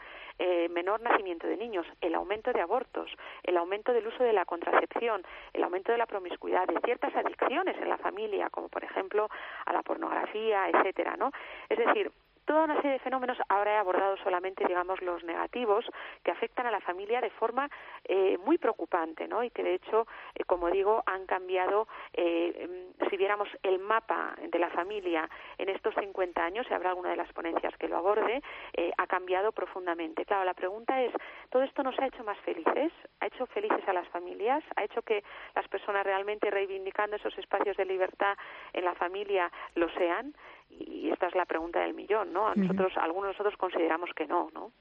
[0.69, 3.09] menor nacimiento de niños, el aumento de abortos,
[3.43, 7.77] el aumento del uso de la contracepción, el aumento de la promiscuidad, de ciertas adicciones
[7.77, 9.29] en la familia, como por ejemplo
[9.65, 11.31] a la pornografía, etcétera, ¿no?
[11.73, 12.11] Es decir,
[12.45, 13.37] toda una serie de fenómenos.
[13.49, 15.85] Ahora he abordado solamente, digamos, los negativos
[16.23, 17.69] que afectan a la familia de forma
[18.05, 19.43] eh, muy preocupante, ¿no?
[19.43, 24.59] Y que, de hecho, eh, como digo, han cambiado, eh, si viéramos el mapa de
[24.59, 28.41] la familia en estos 50 años, y habrá alguna de las ponencias que lo aborde,
[28.97, 30.25] ha cambiado profundamente.
[30.25, 31.11] Claro, la pregunta es,
[31.49, 32.91] ¿todo esto nos ha hecho más felices?
[33.19, 34.63] ¿Ha hecho felices a las familias?
[34.75, 35.23] ¿Ha hecho que
[35.55, 38.37] las personas realmente reivindicando esos espacios de libertad
[38.73, 40.33] en la familia lo sean?
[40.69, 42.47] Y esta es la pregunta del millón, ¿no?
[42.47, 44.71] A nosotros, algunos de nosotros consideramos que no, ¿no?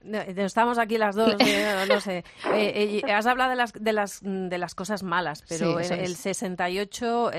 [0.00, 2.18] Estamos aquí las dos, eh, no sé.
[2.54, 7.30] Eh, eh, has hablado de las, de las, de las cosas malas, pero el, 68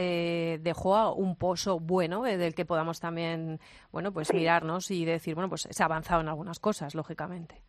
[0.60, 3.60] dejó un pozo bueno del que podamos también,
[3.92, 7.64] bueno, pues mirarnos y decir, bueno, pues se ha avanzado en algunas cosas, lógicamente.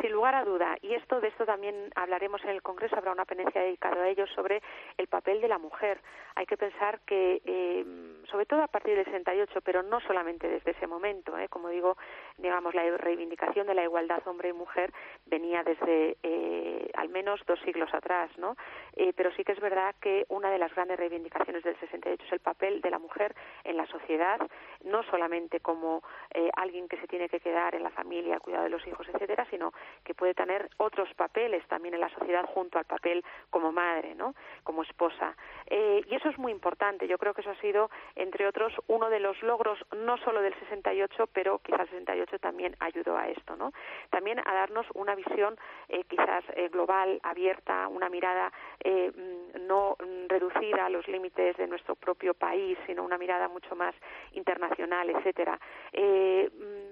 [0.00, 3.26] Sin lugar a duda, y esto de esto también hablaremos en el Congreso, habrá una
[3.26, 4.62] ponencia dedicada a ello sobre
[4.96, 6.00] el papel de la mujer.
[6.36, 7.84] Hay que pensar que, eh,
[8.30, 11.98] sobre todo a partir del 68, pero no solamente desde ese momento, eh, como digo,
[12.40, 14.92] digamos, la reivindicación de la igualdad hombre y mujer
[15.26, 18.56] venía desde eh, al menos dos siglos atrás, ¿no?
[18.96, 22.32] Eh, pero sí que es verdad que una de las grandes reivindicaciones del 68 es
[22.32, 24.38] el papel de la mujer en la sociedad,
[24.84, 28.70] no solamente como eh, alguien que se tiene que quedar en la familia, cuidado de
[28.70, 29.72] los hijos, etcétera, sino
[30.04, 34.34] que puede tener otros papeles también en la sociedad junto al papel como madre, ¿no?
[34.64, 35.36] Como esposa.
[35.66, 37.06] Eh, y eso es muy importante.
[37.06, 40.54] Yo creo que eso ha sido, entre otros, uno de los logros no solo del
[40.60, 43.72] 68, pero quizás 68 2008 también ayudó a esto, ¿no?
[44.10, 45.56] También a darnos una visión
[45.88, 51.56] eh, quizás eh, global, abierta, una mirada eh, mm, no mm, reducida a los límites
[51.56, 53.94] de nuestro propio país, sino una mirada mucho más
[54.32, 55.58] internacional, etcétera.
[55.92, 56.89] Eh, mm,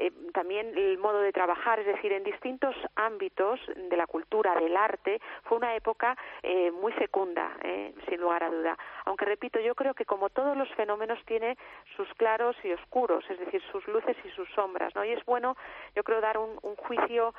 [0.00, 4.74] eh, también el modo de trabajar, es decir, en distintos ámbitos de la cultura, del
[4.74, 8.78] arte, fue una época eh, muy fecunda, eh, sin lugar a duda.
[9.04, 11.58] Aunque repito, yo creo que como todos los fenómenos tiene
[11.96, 15.04] sus claros y oscuros, es decir, sus luces y sus sombras, ¿no?
[15.04, 15.54] Y es bueno,
[15.94, 17.34] yo creo, dar un, un juicio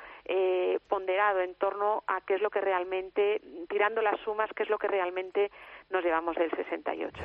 [0.88, 4.78] ponderado en torno a qué es lo que realmente, tirando las sumas, qué es lo
[4.78, 5.50] que realmente
[5.90, 7.22] nos llevamos del 68.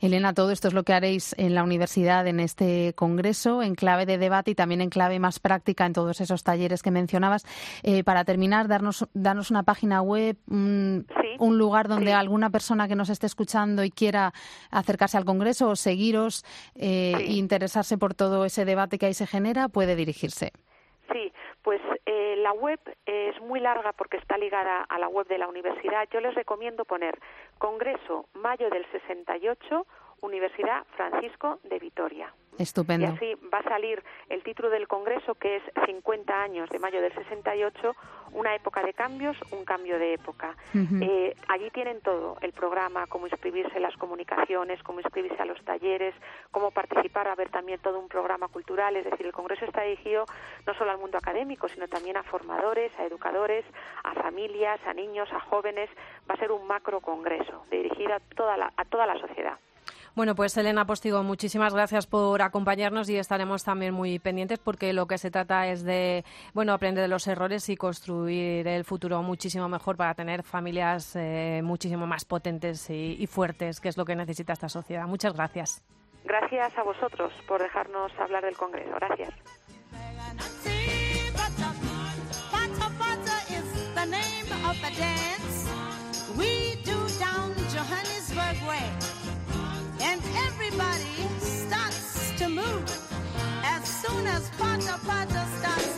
[0.00, 4.06] Elena, todo esto es lo que haréis en la universidad en este congreso, en clave
[4.06, 7.44] de debate y también en clave más práctica en todos esos talleres que mencionabas.
[7.82, 11.06] Eh, para terminar, darnos, darnos una página web, un,
[11.38, 14.32] lugar donde alguna persona que nos esté escuchando y quiera
[14.70, 19.26] acercarse al congreso o seguiros eh, e interesarse por todo ese debate que ahí se
[19.26, 20.52] genera, puede dirigirse.
[21.12, 25.38] Sí, pues eh, la web es muy larga porque está ligada a la web de
[25.38, 26.08] la universidad.
[26.12, 27.18] Yo les recomiendo poner
[27.58, 29.86] Congreso Mayo del 68
[30.20, 32.32] Universidad Francisco de Vitoria.
[32.58, 33.06] Estupendo.
[33.06, 37.02] Y así va a salir el título del Congreso, que es 50 años de mayo
[37.02, 37.94] del 68,
[38.32, 40.56] una época de cambios, un cambio de época.
[40.74, 45.62] Eh, allí tienen todo, el programa, cómo inscribirse en las comunicaciones, cómo inscribirse a los
[45.64, 46.14] talleres,
[46.50, 48.96] cómo participar, a ver también todo un programa cultural.
[48.96, 50.24] Es decir, el Congreso está dirigido
[50.66, 53.64] no solo al mundo académico, sino también a formadores, a educadores,
[54.02, 55.90] a familias, a niños, a jóvenes.
[56.28, 59.58] Va a ser un macro congreso dirigido a toda la, a toda la sociedad.
[60.16, 65.06] Bueno, pues Elena Postigo, muchísimas gracias por acompañarnos y estaremos también muy pendientes porque lo
[65.06, 66.24] que se trata es de,
[66.54, 71.60] bueno, aprender de los errores y construir el futuro muchísimo mejor para tener familias eh,
[71.62, 75.06] muchísimo más potentes y, fuertes, que es lo que necesita esta sociedad.
[75.06, 75.84] Muchas gracias.
[76.24, 78.94] Gracias a vosotros por dejarnos hablar del Congreso.
[78.98, 79.34] Gracias.
[90.78, 92.84] Everybody starts to move.
[93.64, 95.96] As soon as Pata Pata starts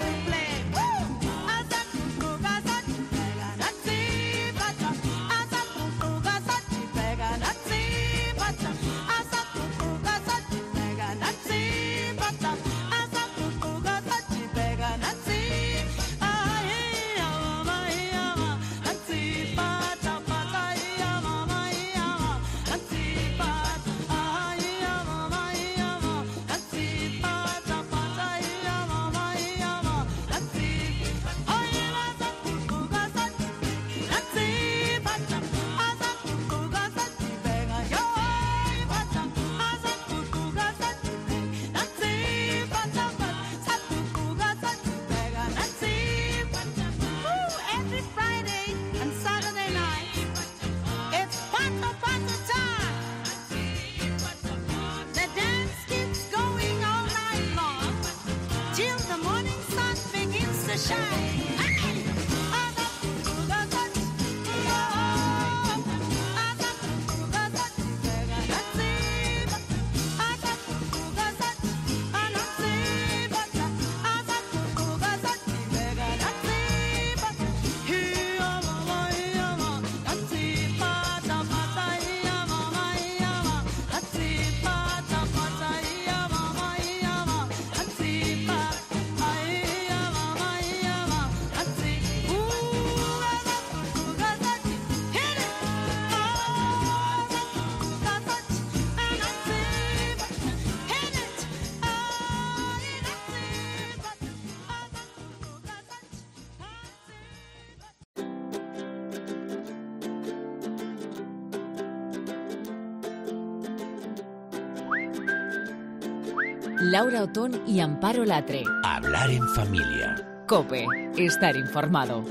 [116.99, 118.65] Laura Otón y Amparo Latre.
[118.83, 120.17] Hablar en familia.
[120.49, 120.85] Cope,
[121.17, 122.25] estar informado.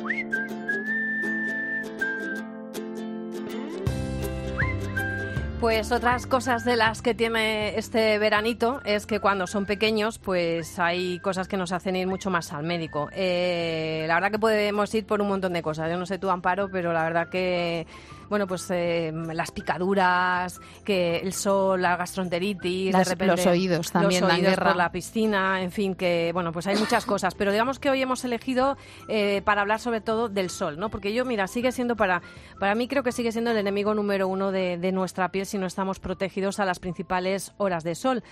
[5.62, 10.78] Pues otras cosas de las que tiene este veranito es que cuando son pequeños, pues
[10.80, 13.08] hay cosas que nos hacen ir mucho más al médico.
[13.14, 15.90] Eh, la verdad que podemos ir por un montón de cosas.
[15.90, 17.88] Yo no sé tú, Amparo, pero la verdad que
[18.30, 23.92] bueno, pues eh, las picaduras, que el sol, la gastroenteritis, Las- de repente los oídos
[23.92, 24.68] también los oídos guerra.
[24.68, 27.36] por la piscina, en fin, que bueno, pues hay muchas cosas.
[27.36, 30.90] Pero digamos que hoy hemos elegido eh, para hablar sobre todo del sol, ¿no?
[30.90, 32.22] Porque yo, mira, sigue siendo para,
[32.60, 35.58] para mí creo que sigue siendo el enemigo número uno de, de nuestra piel si
[35.58, 38.24] no estamos protegidos a las principales horas de sol.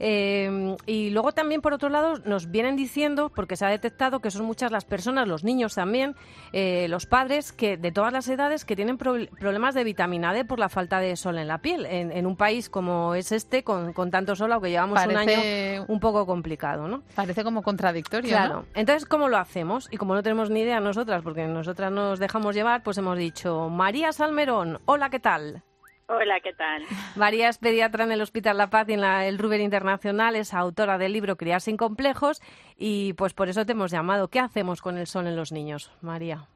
[0.00, 4.30] Eh, y luego también, por otro lado, nos vienen diciendo, porque se ha detectado que
[4.30, 6.14] son muchas las personas, los niños también,
[6.52, 10.46] eh, los padres, que de todas las edades que tienen pro- problemas de vitamina D
[10.46, 11.84] por la falta de sol en la piel.
[11.84, 15.84] En, en un país como es este, con, con tanto sol, aunque llevamos un año
[15.86, 17.02] un poco complicado, ¿no?
[17.14, 18.54] Parece como contradictorio, Claro.
[18.54, 18.64] ¿no?
[18.74, 19.88] Entonces, ¿cómo lo hacemos?
[19.92, 23.68] Y como no tenemos ni idea nosotras, porque nosotras nos dejamos llevar, pues hemos dicho,
[23.68, 25.62] María Salmerón, hola, ¿qué tal?
[26.06, 26.82] Hola, ¿qué tal?
[27.14, 30.54] María es pediatra en el Hospital La Paz y en la- el Ruber Internacional, es
[30.54, 32.40] autora del libro Criar sin complejos
[32.76, 34.28] y pues por eso te hemos llamado.
[34.28, 36.48] ¿Qué hacemos con el sol en los niños, María?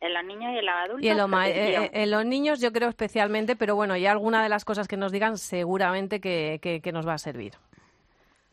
[0.00, 1.02] En los niños y en los adultos.
[1.04, 4.42] Y en, lo eh, eh, en los niños yo creo especialmente, pero bueno, ya alguna
[4.42, 7.54] de las cosas que nos digan seguramente que, que- que nos va a servir.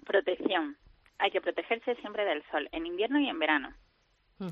[0.05, 0.75] Protección.
[1.19, 3.73] Hay que protegerse siempre del sol, en invierno y en verano.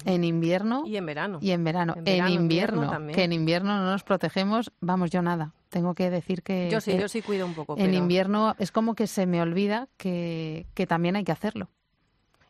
[0.05, 1.39] En invierno Y en verano.
[1.41, 1.93] y en verano.
[1.97, 3.15] En invierno invierno, también.
[3.15, 5.51] que en invierno no nos protegemos, vamos, yo nada.
[5.69, 7.73] Tengo que decir que, Yo sí, que yo sí cuido un poco.
[7.77, 11.67] en pero- invierno es como que se me olvida que, que también hay que hacerlo.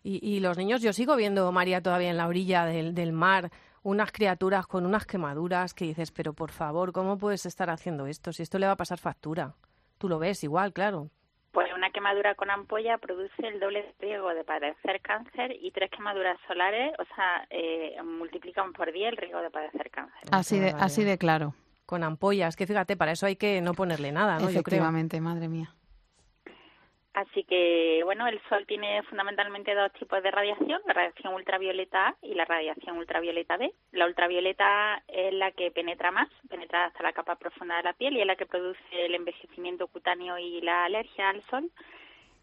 [0.04, 3.50] Y, y los niños, yo sigo viendo, María, todavía en la orilla del, del mar,
[3.84, 8.32] unas criaturas con unas quemaduras que dices, pero por favor, ¿cómo puedes estar haciendo esto?
[8.32, 9.54] Si esto le va a pasar factura.
[9.98, 11.10] Tú lo ves igual, claro.
[11.52, 16.38] Pues una quemadura con ampolla produce el doble riesgo de padecer cáncer y tres quemaduras
[16.48, 20.30] solares, o sea, eh, multiplican por 10 el riesgo de padecer cáncer.
[20.32, 21.54] Así de, así de claro.
[21.86, 24.50] Con ampollas, que fíjate, para eso hay que no ponerle nada, ¿no?
[24.50, 24.80] Yo creo.
[24.80, 25.76] Efectivamente, madre mía.
[27.14, 32.16] Así que, bueno, el sol tiene fundamentalmente dos tipos de radiación, la radiación ultravioleta A
[32.24, 33.72] y la radiación ultravioleta B.
[33.92, 38.18] La ultravioleta es la que penetra más, penetra hasta la capa profunda de la piel
[38.18, 41.70] y es la que produce el envejecimiento cutáneo y la alergia al sol.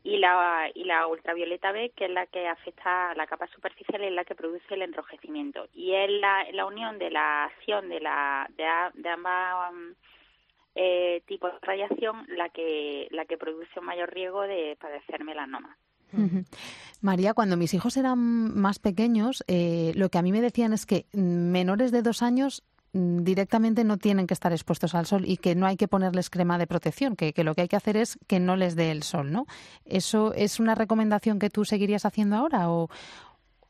[0.03, 4.03] Y la, y la ultravioleta B, que es la que afecta a la capa superficial,
[4.03, 5.67] es la que produce el enrojecimiento.
[5.75, 9.95] Y es la, la unión de la acción de, la, de, de ambas um,
[10.83, 15.77] eh, tipos de radiación la que, la que produce un mayor riesgo de padecer melanoma.
[17.03, 18.19] María, cuando mis hijos eran
[18.59, 22.63] más pequeños, eh, lo que a mí me decían es que menores de dos años
[22.95, 26.31] mm, directamente no tienen que estar expuestos al sol y que no hay que ponerles
[26.31, 28.91] crema de protección, que, que lo que hay que hacer es que no les dé
[28.91, 29.45] el sol, ¿no?
[29.85, 32.89] ¿Eso es una recomendación que tú seguirías haciendo ahora o,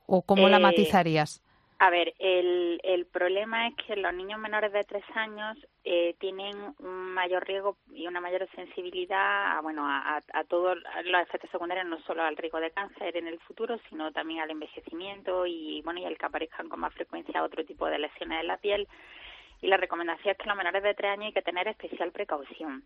[0.07, 1.43] o cómo la Eh, matizarías?
[1.83, 6.75] A ver, el, el problema es que los niños menores de tres años eh, tienen
[6.79, 11.99] un mayor riesgo y una mayor sensibilidad a, bueno, a, todos los efectos secundarios, no
[12.03, 16.05] solo al riesgo de cáncer en el futuro, sino también al envejecimiento y, bueno, y
[16.05, 18.87] al que aparezcan con más frecuencia otro tipo de lesiones en la piel.
[19.63, 22.85] Y la recomendación es que los menores de tres años hay que tener especial precaución.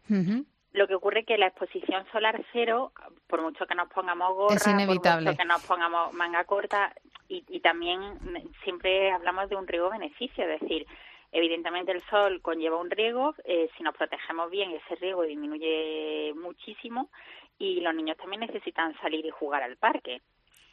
[0.73, 2.93] Lo que ocurre es que la exposición solar cero,
[3.27, 6.93] por mucho que nos pongamos gorra, por mucho que nos pongamos manga corta,
[7.29, 8.01] y, y también
[8.63, 10.87] siempre hablamos de un riesgo-beneficio, es decir,
[11.35, 17.11] evidentemente el sol conlleva un riesgo, eh, si nos protegemos bien ese riesgo disminuye muchísimo
[17.59, 20.23] y los niños también necesitan salir y jugar al parque.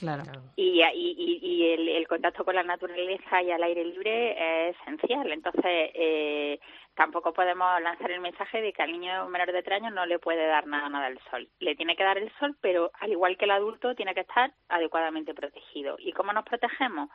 [0.01, 0.23] Claro.
[0.55, 4.75] Y, y, y- y el, el contacto con la naturaleza y al aire libre es
[4.81, 5.31] esencial.
[5.31, 6.59] Entonces, eh,
[6.95, 10.19] tampoco podemos lanzar el mensaje de que al niño menor de tres años no le
[10.19, 11.47] puede dar nada, nada el sol.
[11.59, 14.51] Le tiene que dar el sol, pero al igual que el adulto, tiene que estar
[14.69, 15.95] adecuadamente protegido.
[15.99, 17.09] ¿Y cómo nos protegemos?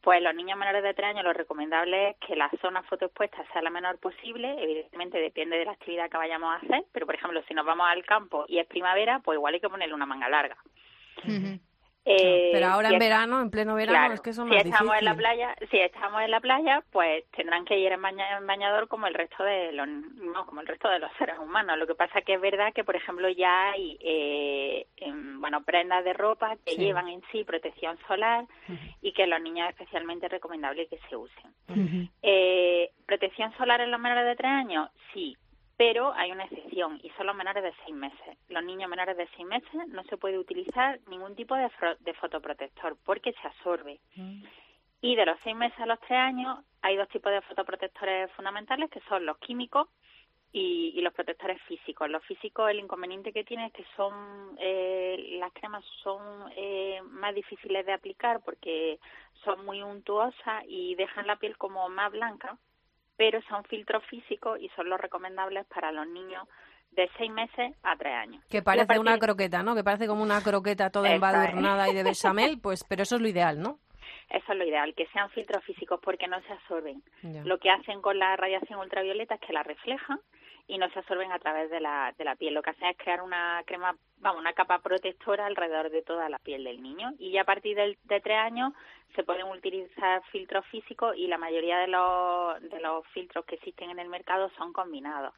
[0.00, 3.62] Pues los niños menores de tres años lo recomendable es que la zona fotoexpuesta sea
[3.62, 4.56] la menor posible.
[4.60, 7.86] Evidentemente depende de la actividad que vayamos a hacer, pero por ejemplo, si nos vamos
[7.88, 10.56] al campo y es primavera, pues igual hay que ponerle una manga larga.
[11.24, 11.60] Ujú.
[12.04, 14.54] Eh, Pero ahora si en verano, en pleno verano, Claro, es que eso es si
[14.56, 18.02] más estamos en la playa, si estamos en la playa, pues tendrán que ir en,
[18.02, 21.38] baña- en bañador como el resto de los no, como el resto de los seres
[21.38, 21.78] humanos.
[21.78, 26.02] Lo que pasa que es verdad que, por ejemplo, ya hay eh, em, bueno prendas
[26.04, 26.78] de ropa que Sí.
[26.82, 28.46] llevan en sí protección solar
[29.00, 31.52] y que los niños es especialmente recomendable que se usen.
[32.22, 34.88] Eh, ¿Protección solar en los menores de tres años?
[35.14, 35.36] Sí,
[35.82, 38.38] pero hay una excepción y son los menores de seis meses.
[38.48, 41.68] Los niños menores de seis meses no se puede utilizar ningún tipo de,
[41.98, 43.98] de fotoprotector porque se absorbe.
[45.00, 48.90] Y de los seis meses a los tres años hay dos tipos de fotoprotectores fundamentales
[48.90, 49.88] que son los químicos
[50.52, 52.08] y, y los protectores físicos.
[52.08, 57.34] Los físicos, el inconveniente que tienen es que son eh, las cremas son eh, más
[57.34, 59.00] difíciles de aplicar porque
[59.42, 62.56] son muy untuosas y dejan la piel como más blanca,
[63.16, 66.46] pero son filtros físicos y son los recomendables para los niños
[66.92, 68.44] de seis meses a tres años.
[68.50, 69.74] Que parece partir- una croqueta, ¿no?
[69.74, 73.28] Que parece como una croqueta toda embadurnada y de bechamel, pues, pero eso es lo
[73.28, 73.78] ideal, ¿no?
[74.28, 77.02] Eso es lo ideal, que sean filtros físicos porque no se absorben.
[77.22, 77.44] Ya.
[77.44, 80.20] Lo que hacen con la radiación ultravioleta es que la reflejan
[80.68, 82.54] y no se absorben a través de la, de la piel.
[82.54, 86.38] Lo que hacen es crear una crema, vamos, una capa protectora alrededor de toda la
[86.38, 87.12] piel del niño.
[87.18, 88.72] Y ya a partir del- de tres años
[89.14, 93.90] se pueden utilizar filtros físicos y la mayoría de los, de los filtros que existen
[93.90, 95.34] en el mercado son combinados.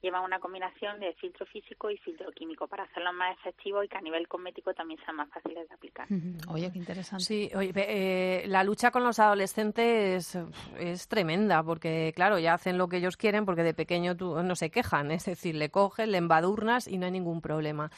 [0.00, 3.96] Llevan una combinación de filtro físico y filtro químico para hacerlos más efectivos y que
[3.96, 6.06] a nivel cosmético también sean más fáciles de aplicar.
[6.48, 7.24] Oye, qué interesante.
[7.24, 10.38] Sí, oye, eh, la lucha con los adolescentes
[10.78, 14.54] es tremenda porque, claro, ya hacen lo que ellos quieren porque de pequeño tú, no
[14.54, 17.90] se quejan, es decir, le coges, le embadurnas y no hay ningún problema.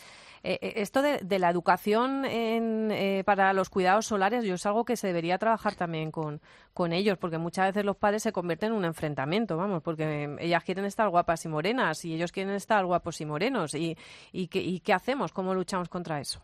[0.42, 4.64] Eh, eh, esto de, de la educación en, eh, para los cuidados solares, yo es
[4.66, 6.40] algo que se debería trabajar también con,
[6.72, 10.64] con ellos, porque muchas veces los padres se convierten en un enfrentamiento, vamos, porque ellas
[10.64, 13.74] quieren estar guapas y morenas y ellos quieren estar guapos y morenos.
[13.74, 13.96] ¿Y,
[14.32, 15.32] y, qué, y qué hacemos?
[15.32, 16.40] ¿Cómo luchamos contra eso?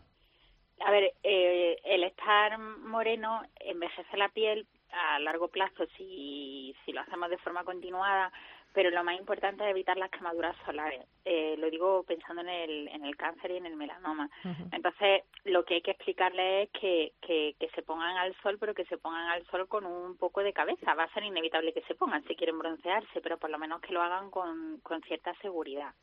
[0.85, 7.01] A ver, eh, el estar moreno envejece la piel a largo plazo si, si lo
[7.01, 8.31] hacemos de forma continuada,
[8.77, 11.03] pero lo más importante es evitar las quemaduras solares.
[11.25, 14.29] Eh, lo digo pensando en el, en el cáncer y en el melanoma.
[14.71, 18.75] Entonces, lo que hay que explicarles es que, que, que se pongan al sol, pero
[18.75, 20.93] que se pongan al sol con un poco de cabeza.
[20.93, 23.93] Va a ser inevitable que se pongan si quieren broncearse, pero por lo menos que
[23.93, 25.95] lo hagan con, con cierta seguridad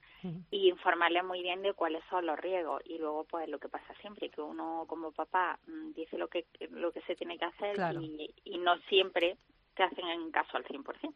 [0.51, 3.93] y informarles muy bien de cuáles son los riesgos y luego pues lo que pasa
[4.01, 7.75] siempre que uno como papá mm, dice lo que lo que se tiene que hacer
[7.75, 8.01] Claro.
[8.01, 9.37] y, y no siempre
[9.75, 11.13] te hacen en caso al 100%.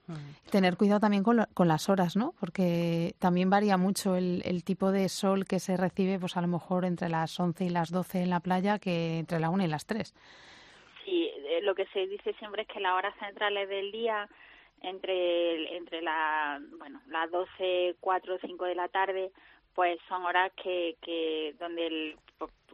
[0.50, 2.34] Tener cuidado también con, lo- con las horas, ¿no?
[2.40, 6.48] Porque también varía mucho el, el tipo de sol que se recibe, pues a lo
[6.48, 9.68] mejor entre las 11 y las 12 en la playa que entre la 1 y
[9.68, 10.14] las 3.
[11.04, 14.28] Sí, eh, lo que se dice siempre es que las horas centrales del día
[14.80, 19.32] entre entre la bueno las 12 4 5 de la tarde
[19.74, 22.16] pues son horas que, que donde el,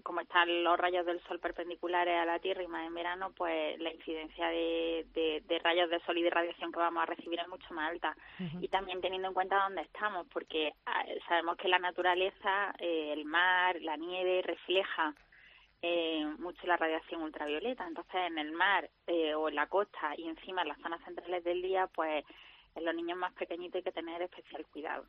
[0.02, 3.78] como están los rayos del sol perpendiculares a la Tierra y más en verano pues
[3.80, 7.40] la incidencia de, de, de rayos de sol y de radiación que vamos a recibir
[7.40, 8.16] es mucho más alta
[8.60, 13.24] y también teniendo en cuenta dónde estamos porque ah, sabemos que la naturaleza eh, el
[13.24, 15.14] mar la nieve refleja
[15.86, 17.86] eh, mucho la radiación ultravioleta.
[17.86, 21.44] Entonces, en el mar eh, o en la costa y encima en las zonas centrales
[21.44, 22.24] del día, pues
[22.76, 25.04] en los niños más pequeñitos hay que tener especial cuidado.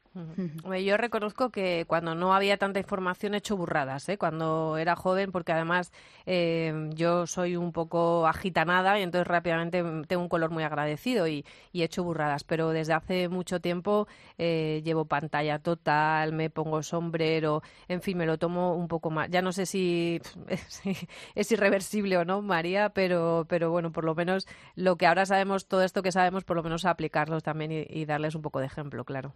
[0.84, 4.18] Yo reconozco que cuando no había tanta información he hecho burradas, ¿eh?
[4.18, 5.92] cuando era joven, porque además
[6.26, 11.44] eh, yo soy un poco agitanada y entonces rápidamente tengo un color muy agradecido y,
[11.74, 14.08] he hecho burradas, pero desde hace mucho tiempo
[14.38, 19.30] eh, llevo pantalla total, me pongo sombrero, en fin, me lo tomo un poco más.
[19.30, 20.22] Ya no sé si
[21.36, 25.68] es irreversible o no, María, pero, pero bueno, por lo menos lo que ahora sabemos,
[25.68, 28.66] todo esto que sabemos, por lo menos aplicarlos también y, y darles un poco de
[28.68, 29.34] ejemplo, claro.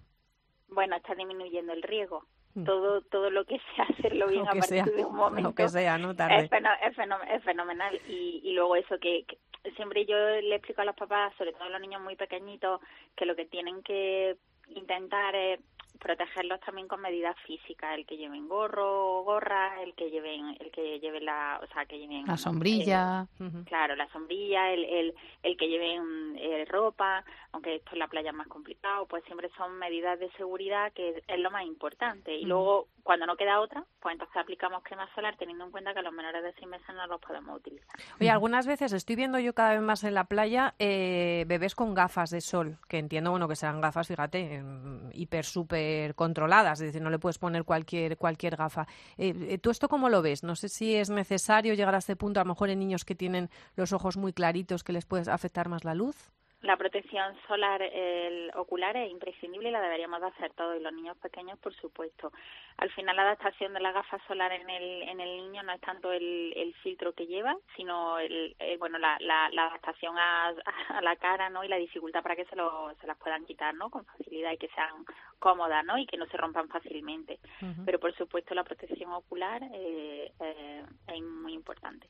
[0.69, 2.25] Bueno, está disminuyendo el riesgo.
[2.55, 2.63] Mm.
[2.63, 5.97] Todo todo lo que sea hacerlo bien a partir sea, de un momento aunque sea,
[5.97, 6.15] ¿no?
[6.15, 6.45] Tarde.
[6.45, 7.99] Es, feno- es, feno- es fenomenal.
[8.07, 9.37] Y, y luego eso que, que
[9.75, 12.81] siempre yo le explico a los papás, sobre todo a los niños muy pequeñitos,
[13.15, 14.35] que lo que tienen que
[14.69, 15.59] intentar es
[15.99, 20.71] protegerlos también con medidas físicas, el que lleven gorro o gorra, el que lleven, el
[20.71, 23.27] que lleven la, o sea, que lleven La sombrilla.
[23.39, 23.65] Ujú.
[23.65, 28.29] Claro, la sombrilla, el, el, el que lleven eh, ropa, aunque esto en la playa
[28.29, 32.33] es más complicado, pues siempre son medidas de seguridad que es lo más importante.
[32.33, 36.01] Y luego, cuando no queda otra, pues entonces aplicamos crema solar teniendo en cuenta que
[36.01, 37.87] los menores de seis meses no los podemos utilizar.
[38.19, 41.93] Oye, algunas veces estoy viendo yo cada vez más en la playa eh, bebés con
[41.93, 46.87] gafas de sol, que entiendo, bueno, que serán gafas, fíjate, em, hiper, súper controladas, es
[46.87, 48.87] decir, no le puedes poner cualquier, cualquier gafa.
[49.17, 50.43] Eh, eh, ¿Tú esto cómo lo ves?
[50.43, 53.15] No sé si es necesario llegar a este punto, a lo mejor en niños que
[53.15, 56.31] tienen los ojos muy claritos, que les puede afectar más la luz.
[56.61, 60.91] La protección solar el ocular es imprescindible y la deberíamos de hacer todos, y los
[60.91, 62.33] niños pequeños, por supuesto.
[62.77, 65.79] Al final, la adaptación de la gafa solar en el, en el niño no es
[65.79, 70.49] tanto el, el filtro que lleva, sino el, eh, bueno, la, la, la adaptación a,
[70.89, 71.63] a la cara ¿no?
[71.63, 73.89] y la dificultad para que se, lo, se las puedan quitar ¿no?
[73.89, 75.05] con facilidad y que sean
[75.39, 75.97] cómodas ¿no?
[75.97, 77.39] y que no se rompan fácilmente.
[77.85, 82.07] Pero, por supuesto, la protección ocular eh, eh, es muy importante.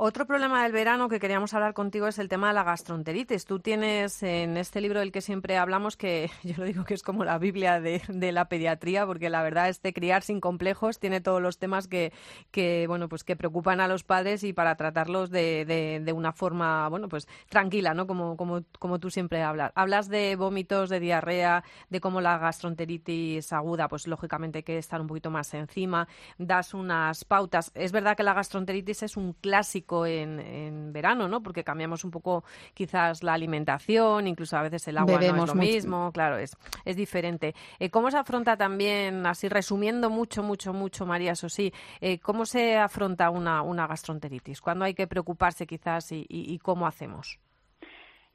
[0.00, 3.46] Otro problema del verano que queríamos hablar contigo es el tema de la gastroenteritis.
[3.46, 7.02] Tú tienes en este libro del que siempre hablamos, que yo lo digo que es
[7.02, 11.00] como la Biblia de, de la pediatría, porque la verdad es de criar sin complejos,
[11.00, 12.12] tiene todos los temas que,
[12.52, 16.30] que, bueno, pues que preocupan a los padres y para tratarlos de, de, de una
[16.30, 18.06] forma bueno, pues tranquila, ¿no?
[18.06, 19.72] Como, como, como tú siempre hablas.
[19.74, 25.00] Hablas de vómitos, de diarrea, de cómo la gastroenteritis aguda, pues lógicamente hay que estar
[25.00, 26.06] un poquito más encima.
[26.38, 27.72] Das unas pautas.
[27.74, 31.42] Es verdad que la gastroenteritis es un clásico en, en verano, ¿no?
[31.42, 35.54] Porque cambiamos un poco quizás la alimentación, incluso a veces el agua no es lo
[35.54, 35.54] mucho.
[35.54, 37.54] mismo, claro, es, es diferente.
[37.78, 42.44] Eh, ¿Cómo se afronta también, así resumiendo mucho, mucho, mucho, María, eso sí, eh, cómo
[42.46, 44.60] se afronta una, una gastroenteritis?
[44.60, 47.38] ¿Cuándo hay que preocuparse quizás y, y- y cómo hacemos?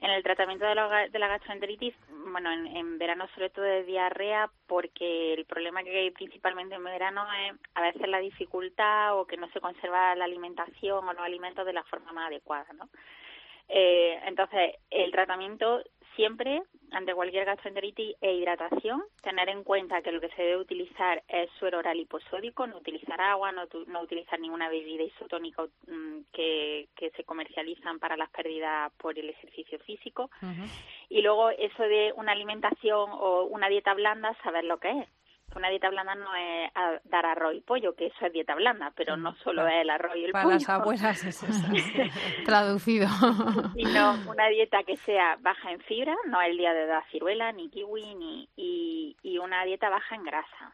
[0.03, 3.85] En el tratamiento de la, de la gastroenteritis, bueno, en, en verano sobre todo de
[3.85, 9.25] diarrea, porque el problema que hay principalmente en verano es a veces la dificultad o
[9.25, 12.89] que no se conserva la alimentación o los alimentos de la forma más adecuada, ¿no?
[13.75, 15.81] Eh, entonces, el tratamiento
[16.15, 16.61] siempre,
[16.91, 21.49] ante cualquier gastroenteritis, es hidratación, tener en cuenta que lo que se debe utilizar es
[21.57, 26.87] suero oral hiposódico, no utilizar agua, no, tu- no utilizar ninguna bebida isotónica mm, que,
[26.95, 30.29] que se comercializan para las pérdidas por el ejercicio físico.
[31.09, 35.07] Y luego eso de una alimentación o una dieta blanda, saber lo que es.
[35.55, 36.71] Una dieta blanda no es
[37.03, 39.69] dar arroz y pollo, que eso es dieta blanda, pero no solo claro.
[39.77, 40.55] es el arroz y el Para pollo.
[40.55, 41.67] las abuelas es eso.
[42.45, 43.07] Traducido.
[43.75, 47.69] sino una dieta que sea baja en fibra, no el día de dar ciruela, ni
[47.69, 50.73] kiwi, ni, y, y una dieta baja en grasa.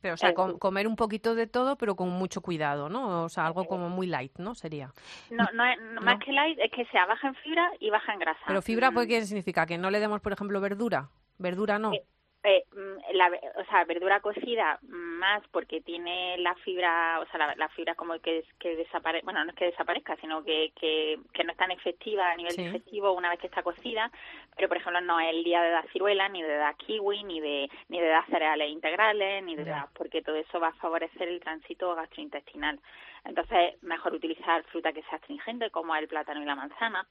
[0.00, 3.24] Pero, o sea, com- comer un poquito de todo, pero con mucho cuidado, ¿no?
[3.24, 4.54] O sea, algo como muy light, ¿no?
[4.54, 4.92] Sería.
[5.30, 8.12] No, no es, no- más que light, es que sea baja en fibra y baja
[8.14, 8.40] en grasa.
[8.46, 9.66] Pero fibra, Mm, pues, ¿qué significa?
[9.66, 11.08] ¿Que no le demos, por ejemplo, verdura?
[11.38, 11.92] ¿Verdura no?
[11.92, 12.02] Eh,
[12.44, 12.64] eh,
[13.12, 17.94] la, o sea, verdura cocida más porque tiene la fibra, o sea, la, la fibra
[17.94, 21.58] como que, que desaparece, bueno, no es que desaparezca, sino que, que, que no es
[21.58, 22.62] tan efectiva a nivel Sí.
[22.64, 24.10] digestivo una vez que está cocida,
[24.56, 27.40] pero por ejemplo no es el día de dar ciruela, ni de dar kiwi, ni
[27.40, 29.70] de, ni de dar cereales integrales, ni de Ya.
[29.72, 32.78] dar, porque todo eso va a favorecer el tránsito gastrointestinal.
[33.24, 37.06] Entonces, mejor utilizar fruta que sea astringente, como el plátano y la manzana,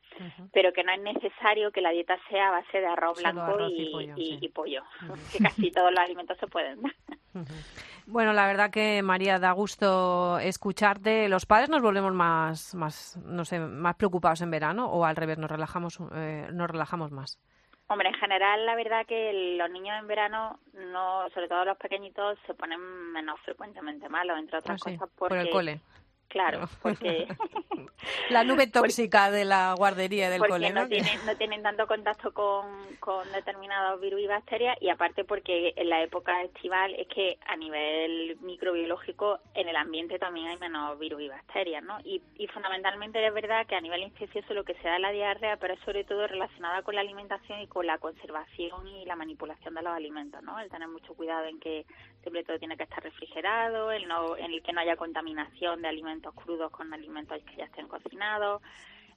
[0.52, 3.52] pero que no es necesario que la dieta sea a base de arroz Solo blanco
[3.52, 4.38] arroz y y, pollo, y- sí.
[4.42, 4.84] y pollo,
[5.32, 6.94] que casi todos los alimentos se pueden dar.
[8.08, 11.28] Bueno, la verdad que María da gusto escucharte.
[11.30, 15.38] Los padres nos volvemos más, más, no sé, más preocupados en verano o al revés
[15.38, 17.38] nos relajamos, eh, nos relajamos más.
[17.90, 22.38] Hombre, en general, la verdad que los niños en verano, no, sobre todo los pequeñitos,
[22.46, 22.80] se ponen
[23.14, 25.80] menos frecuentemente malos, entre otras Ah, sí, cosas por el cole.
[26.30, 27.28] Claro, porque,
[28.30, 30.82] La nube tóxica de la guardería del porque cole, ¿no?
[30.82, 32.66] no, tienen, no tienen tanto contacto con,
[33.00, 37.56] con determinados virus y bacterias y aparte porque en la época estival es que a
[37.56, 42.00] nivel microbiológico en el ambiente también hay menos virus y bacterias, ¿no?
[42.04, 45.12] Y, y fundamentalmente es verdad que a nivel infeccioso lo que se da es la
[45.12, 49.16] diarrea, pero es sobre todo relacionada con la alimentación y con la conservación y la
[49.16, 50.60] manipulación de los alimentos, ¿no?
[50.60, 51.86] El tener mucho cuidado en que
[52.22, 55.88] siempre todo tiene que estar refrigerado, el no, en el que no haya contaminación de
[55.88, 58.62] alimentos crudos con alimentos que ya estén cocinados,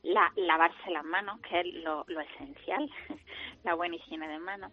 [0.02, 2.90] la, lavarse las manos, que es lo, lo esencial,
[3.64, 4.72] la buena higiene de manos.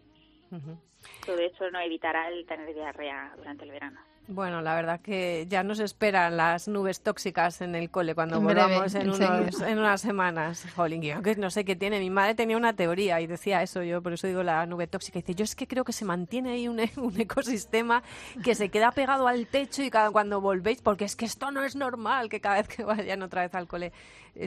[0.52, 0.78] Ujú.
[1.26, 4.00] Todo eso nos evitará el tener diarrea durante el verano.
[4.30, 8.46] Bueno, la verdad que ya nos esperan las nubes tóxicas en el cole cuando En
[8.46, 10.66] breve, volvamos en, unos, en unas semanas.
[10.76, 12.00] Jolín, que yo que no sé qué tiene.
[12.00, 15.20] Mi madre tenía una teoría y decía eso, yo por eso digo la nube tóxica.
[15.20, 18.04] Dice, yo es que creo que se mantiene ahí un, e- un ecosistema
[18.44, 21.64] que se queda pegado al techo y cada, cuando volvéis, porque es que esto no
[21.64, 23.94] es normal que cada vez que vayan otra vez al cole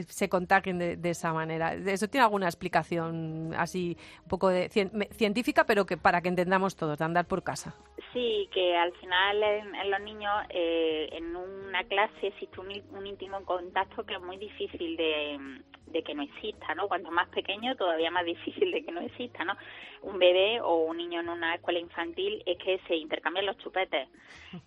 [0.07, 1.73] se contagien de, de esa manera.
[1.73, 6.75] ¿Eso tiene alguna explicación así un poco de, cien- científica, pero que para que entendamos
[6.75, 7.75] todos, de andar por casa?
[8.13, 12.67] Sí, que al final en, los niños eh, en una clase existe un,
[12.97, 15.39] un íntimo contacto que es muy difícil de,
[15.87, 16.87] de que no exista, ¿no?
[16.87, 19.53] Cuanto más pequeño, todavía más difícil de que no exista, ¿no?
[20.01, 24.09] Un bebé o un niño en una escuela infantil es que se intercambian los chupetes,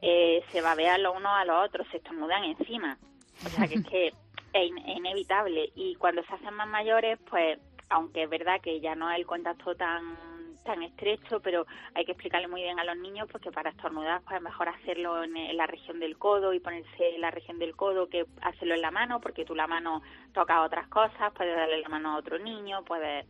[0.01, 2.97] eh, se babean los unos a los otros, se estornudan encima.
[3.45, 4.13] O sea que es que
[4.55, 5.71] es in- es inevitable.
[5.75, 7.59] Y cuando se hacen más mayores, pues,
[7.91, 10.17] aunque es verdad que ya no es el contacto tan
[10.65, 14.37] tan estrecho, pero hay que explicarle muy bien a los niños porque para estornudar pues
[14.37, 18.09] es mejor hacerlo en, la región del codo y ponerse en la región del codo
[18.09, 20.03] que hacerlo en la mano, porque tú la mano
[20.33, 23.27] toca otras cosas, puedes darle la mano a otro niño, puedes...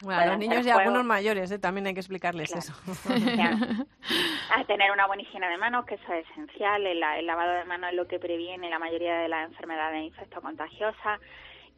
[0.00, 1.60] Bueno, a los niños y a algunos mayores, ¿eh?
[1.60, 2.66] también hay que explicarles Claro.
[2.66, 3.86] eso.
[4.52, 6.84] A tener una buena higiene de manos, que eso es esencial.
[6.84, 11.20] El, el lavado de manos es lo que previene la mayoría de las enfermedades infectocontagiosas.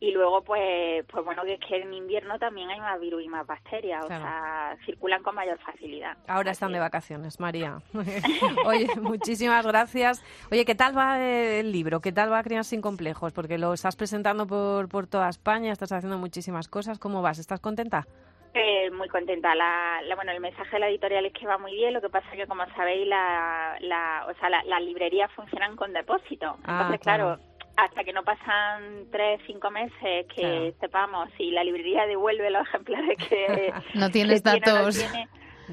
[0.01, 3.29] Y luego, pues, pues bueno, que es que en invierno también hay más virus y
[3.29, 4.23] más bacterias, Claro.
[4.25, 6.17] o sea, circulan con mayor facilidad.
[6.29, 6.83] Ahora están de es.
[6.83, 7.79] vacaciones, María.
[8.67, 10.23] Oye, muchísimas gracias.
[10.51, 12.01] Oye, ¿qué tal va el libro?
[12.01, 13.33] ¿Qué tal va Crianza sin complejos?
[13.33, 16.99] Porque lo estás presentando por, por toda España, estás haciendo muchísimas cosas.
[16.99, 17.39] ¿Cómo vas?
[17.39, 18.07] ¿Estás contenta?
[18.53, 19.55] Eh, muy contenta.
[19.55, 21.93] La, la- bueno, el mensaje de la editorial es que va muy bien.
[21.93, 25.75] Lo que pasa es que, como sabéis, la, la, o sea, la- las librerías funcionan
[25.77, 26.57] con depósito.
[26.65, 27.25] Ah, Entonces, claro.
[27.37, 27.54] claro.
[27.77, 30.73] Hasta que no pasan tres, cinco meses que Claro.
[30.81, 34.99] sepamos si la librería devuelve los ejemplares que No tienes que tiene o no datos.
[34.99, 35.29] tiene,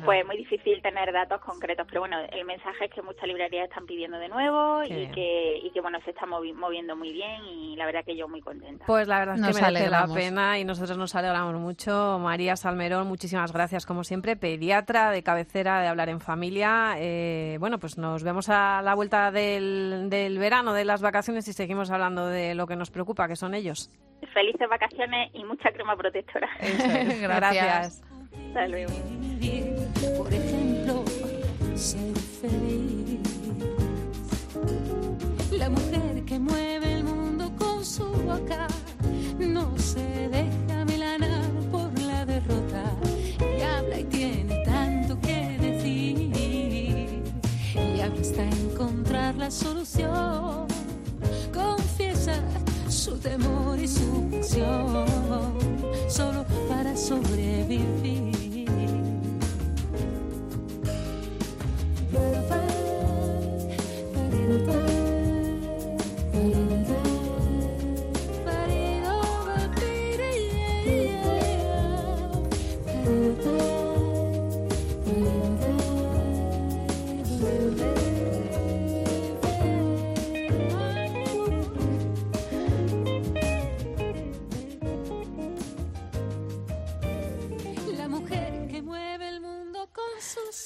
[0.05, 1.85] pues muy difícil tener datos concretos.
[1.87, 5.71] Pero bueno, el mensaje es que muchas librerías están pidiendo de nuevo y que, y
[5.71, 8.85] que bueno, se está moviendo muy bien y la verdad que yo muy contenta.
[8.85, 12.19] Pues la verdad es que merece la pena y nosotros nos alegramos mucho.
[12.19, 16.95] María Salmerón, muchísimas gracias como siempre, pediatra de cabecera de Hablar en Familia.
[16.97, 21.53] Eh, bueno, pues nos vemos a la vuelta del, del verano, de las vacaciones y
[21.53, 23.89] seguimos hablando de lo que nos preocupa, que son ellos.
[24.33, 26.49] Felices vacaciones y mucha crema protectora.
[27.21, 28.03] Gracias.
[28.47, 28.91] Hasta luego.
[31.81, 33.19] Ser feliz.
[35.51, 38.67] La mujer que mueve el mundo con su boca
[39.39, 42.83] no se deja milanar por la derrota
[43.39, 47.23] y habla y tiene tanto que decir
[47.73, 50.67] y hasta encontrar la solución.
[51.51, 52.35] Confiesa
[52.89, 55.07] su temor y su pasión
[56.07, 58.40] solo para sobrevivir.
[62.13, 63.10] 缘分。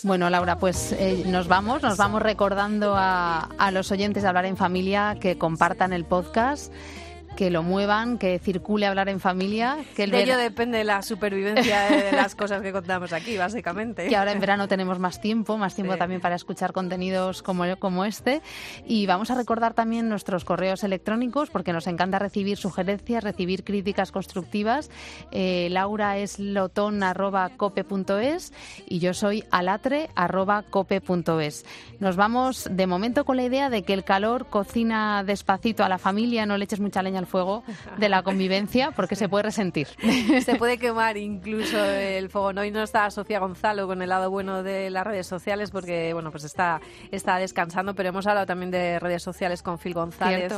[0.04, 4.46] Bueno, Laura, pues eh, nos vamos, nos vamos recordando a, a los oyentes de Hablar
[4.46, 6.72] en Familia que compartan el podcast
[7.36, 9.78] que lo muevan, que circule hablar en familia.
[9.96, 14.08] Que el de ello depende la supervivencia de las cosas que contamos aquí, básicamente.
[14.08, 18.06] Que ahora en verano tenemos más tiempo, más tiempo también para escuchar contenidos como, como
[18.06, 18.42] este.
[18.86, 24.12] Y vamos a recordar también nuestros correos electrónicos, porque nos encanta recibir sugerencias, recibir críticas
[24.12, 24.92] constructivas.
[25.32, 28.54] Eh, Laura es lotón.cope.es
[28.88, 31.66] y yo soy alatre.cope.es.
[32.00, 35.98] Nos vamos de momento con la idea de que el calor cocina despacito a la
[35.98, 37.64] familia, no le eches mucha leña al fuego
[37.98, 39.88] de la convivencia porque se puede resentir.
[40.46, 42.60] Se puede quemar incluso el fuego.
[42.60, 46.32] Hoy no está Sofía Gonzalo con el lado bueno de las redes sociales porque bueno
[46.32, 50.54] pues está, está descansando, pero hemos hablado también de redes sociales con Phil González.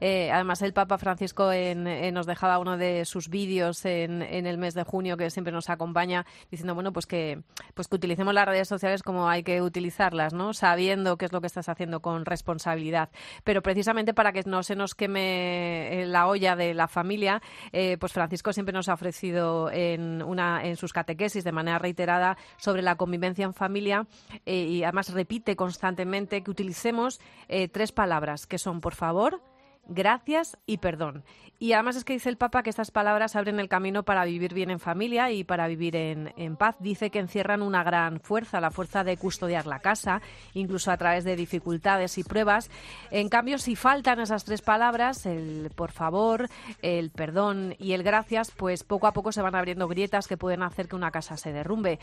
[0.00, 4.58] Eh, además el Papa Francisco en, nos dejaba uno de sus vídeos en, en, el
[4.58, 7.42] mes de junio que siempre nos acompaña diciendo bueno pues que
[7.74, 10.52] pues que utilicemos las redes sociales como hay que utilizarlas, ¿no?
[10.52, 13.10] Sabiendo qué es lo que estás haciendo con responsabilidad.
[13.44, 17.42] Pero precisamente para que no se nos queme la olla de la familia,
[17.72, 22.36] eh, pues Francisco siempre nos ha ofrecido en, una, en sus catequesis de manera reiterada
[22.56, 24.06] sobre la convivencia en familia
[24.46, 29.42] eh, y además repite constantemente que utilicemos eh, tres palabras que son por favor,
[29.86, 31.24] gracias y perdón.
[31.62, 34.52] Y además es que dice el Papa que estas palabras abren el camino para vivir
[34.52, 36.74] bien en familia y para vivir en, en, paz.
[36.80, 40.20] Dice que encierran una gran fuerza, la fuerza de custodiar la casa,
[40.54, 42.68] incluso a través de dificultades y pruebas.
[43.12, 46.48] En cambio, si faltan esas tres palabras, el por favor,
[46.82, 50.64] el perdón y el gracias, pues poco a poco se van abriendo grietas que pueden
[50.64, 52.00] hacer que una casa se derrumbe.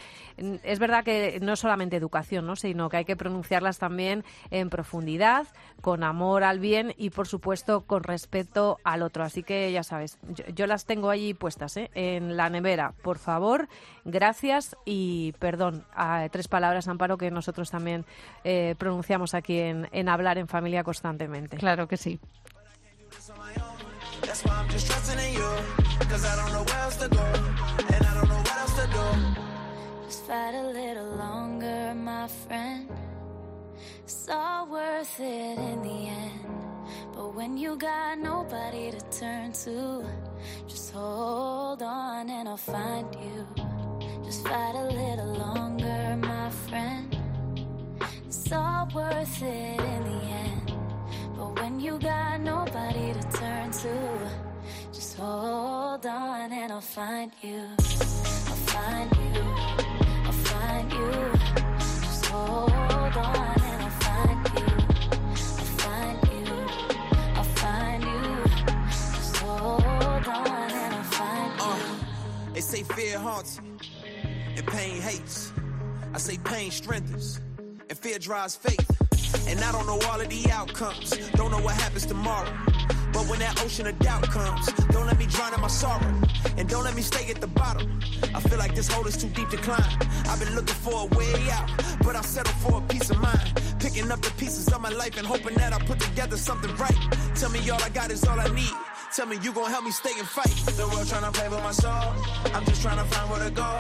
[0.64, 2.56] Es verdad que no es solamente educación, ¿no?
[2.56, 5.48] sino que hay que pronunciarlas también en profundidad,
[5.82, 9.26] con amor al bien y, por supuesto, con respeto al otro.
[9.26, 11.90] Así que ya sabes, yo, yo las tengo allí puestas ¿eh?
[11.96, 12.94] en la nevera.
[13.02, 13.68] Por favor,
[14.06, 15.88] gracias y perdón.
[15.92, 18.06] a tres palabras, Amparo, que nosotros también
[18.44, 21.58] eh, pronunciamos aquí en, en Hablar en Familia constantemente.
[21.58, 22.20] Claro que sí.
[34.06, 36.69] It's all worth it in the end.
[37.14, 40.06] But when you got nobody to turn to,
[40.68, 43.46] just hold on and I'll find you.
[44.24, 47.18] Just fight a little longer, my friend.
[48.28, 50.74] It's all worth it in the end.
[51.36, 54.30] But when you got nobody to turn to,
[54.94, 57.64] just hold on and I'll find you.
[57.80, 59.42] I'll find you.
[60.26, 61.40] I'll find you.
[61.80, 62.72] Just hold
[63.18, 63.69] on.
[72.60, 73.78] They say fear haunts you,
[74.58, 75.54] and pain hates.
[76.14, 78.86] I say pain strengthens, and fear drives faith.
[79.48, 82.52] And I don't know all of the outcomes, don't know what happens tomorrow.
[83.14, 86.14] But when that ocean of doubt comes, don't let me drown in my sorrow.
[86.58, 87.98] And don't let me stay at the bottom.
[88.36, 89.98] I feel like this hole is too deep to climb.
[90.26, 91.72] I've been looking for a way out,
[92.04, 93.54] but I settle for a peace of mind.
[93.80, 96.98] Picking up the pieces of my life and hoping that I put together something right.
[97.36, 98.76] Tell me all I got is all I need.
[99.12, 100.56] Tell me you gon' help me stay and fight.
[100.78, 102.14] The world tryna play with my soul.
[102.54, 103.72] I'm just tryna find where to go.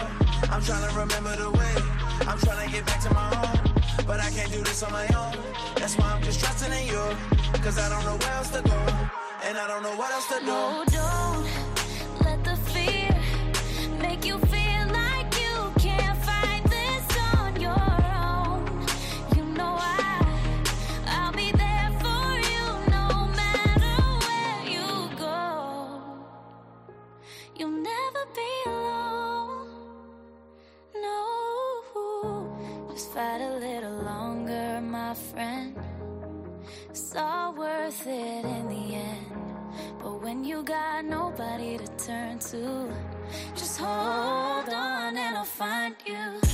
[0.50, 1.76] I'm tryna remember the way.
[2.28, 3.74] I'm tryna get back to my home.
[4.08, 5.38] But I can't do this on my own.
[5.76, 7.16] That's why I'm just trusting in you.
[7.62, 8.80] Cause I don't know where else to go.
[9.46, 10.46] And I don't know what else to do.
[10.48, 11.46] No, don't
[12.26, 13.16] let the fear
[14.02, 14.59] make you feel
[35.40, 35.74] friend.
[36.90, 39.28] It's all worth it in the end.
[40.04, 42.92] But when you got nobody to turn to,
[43.56, 46.49] just hold on and I'll find you.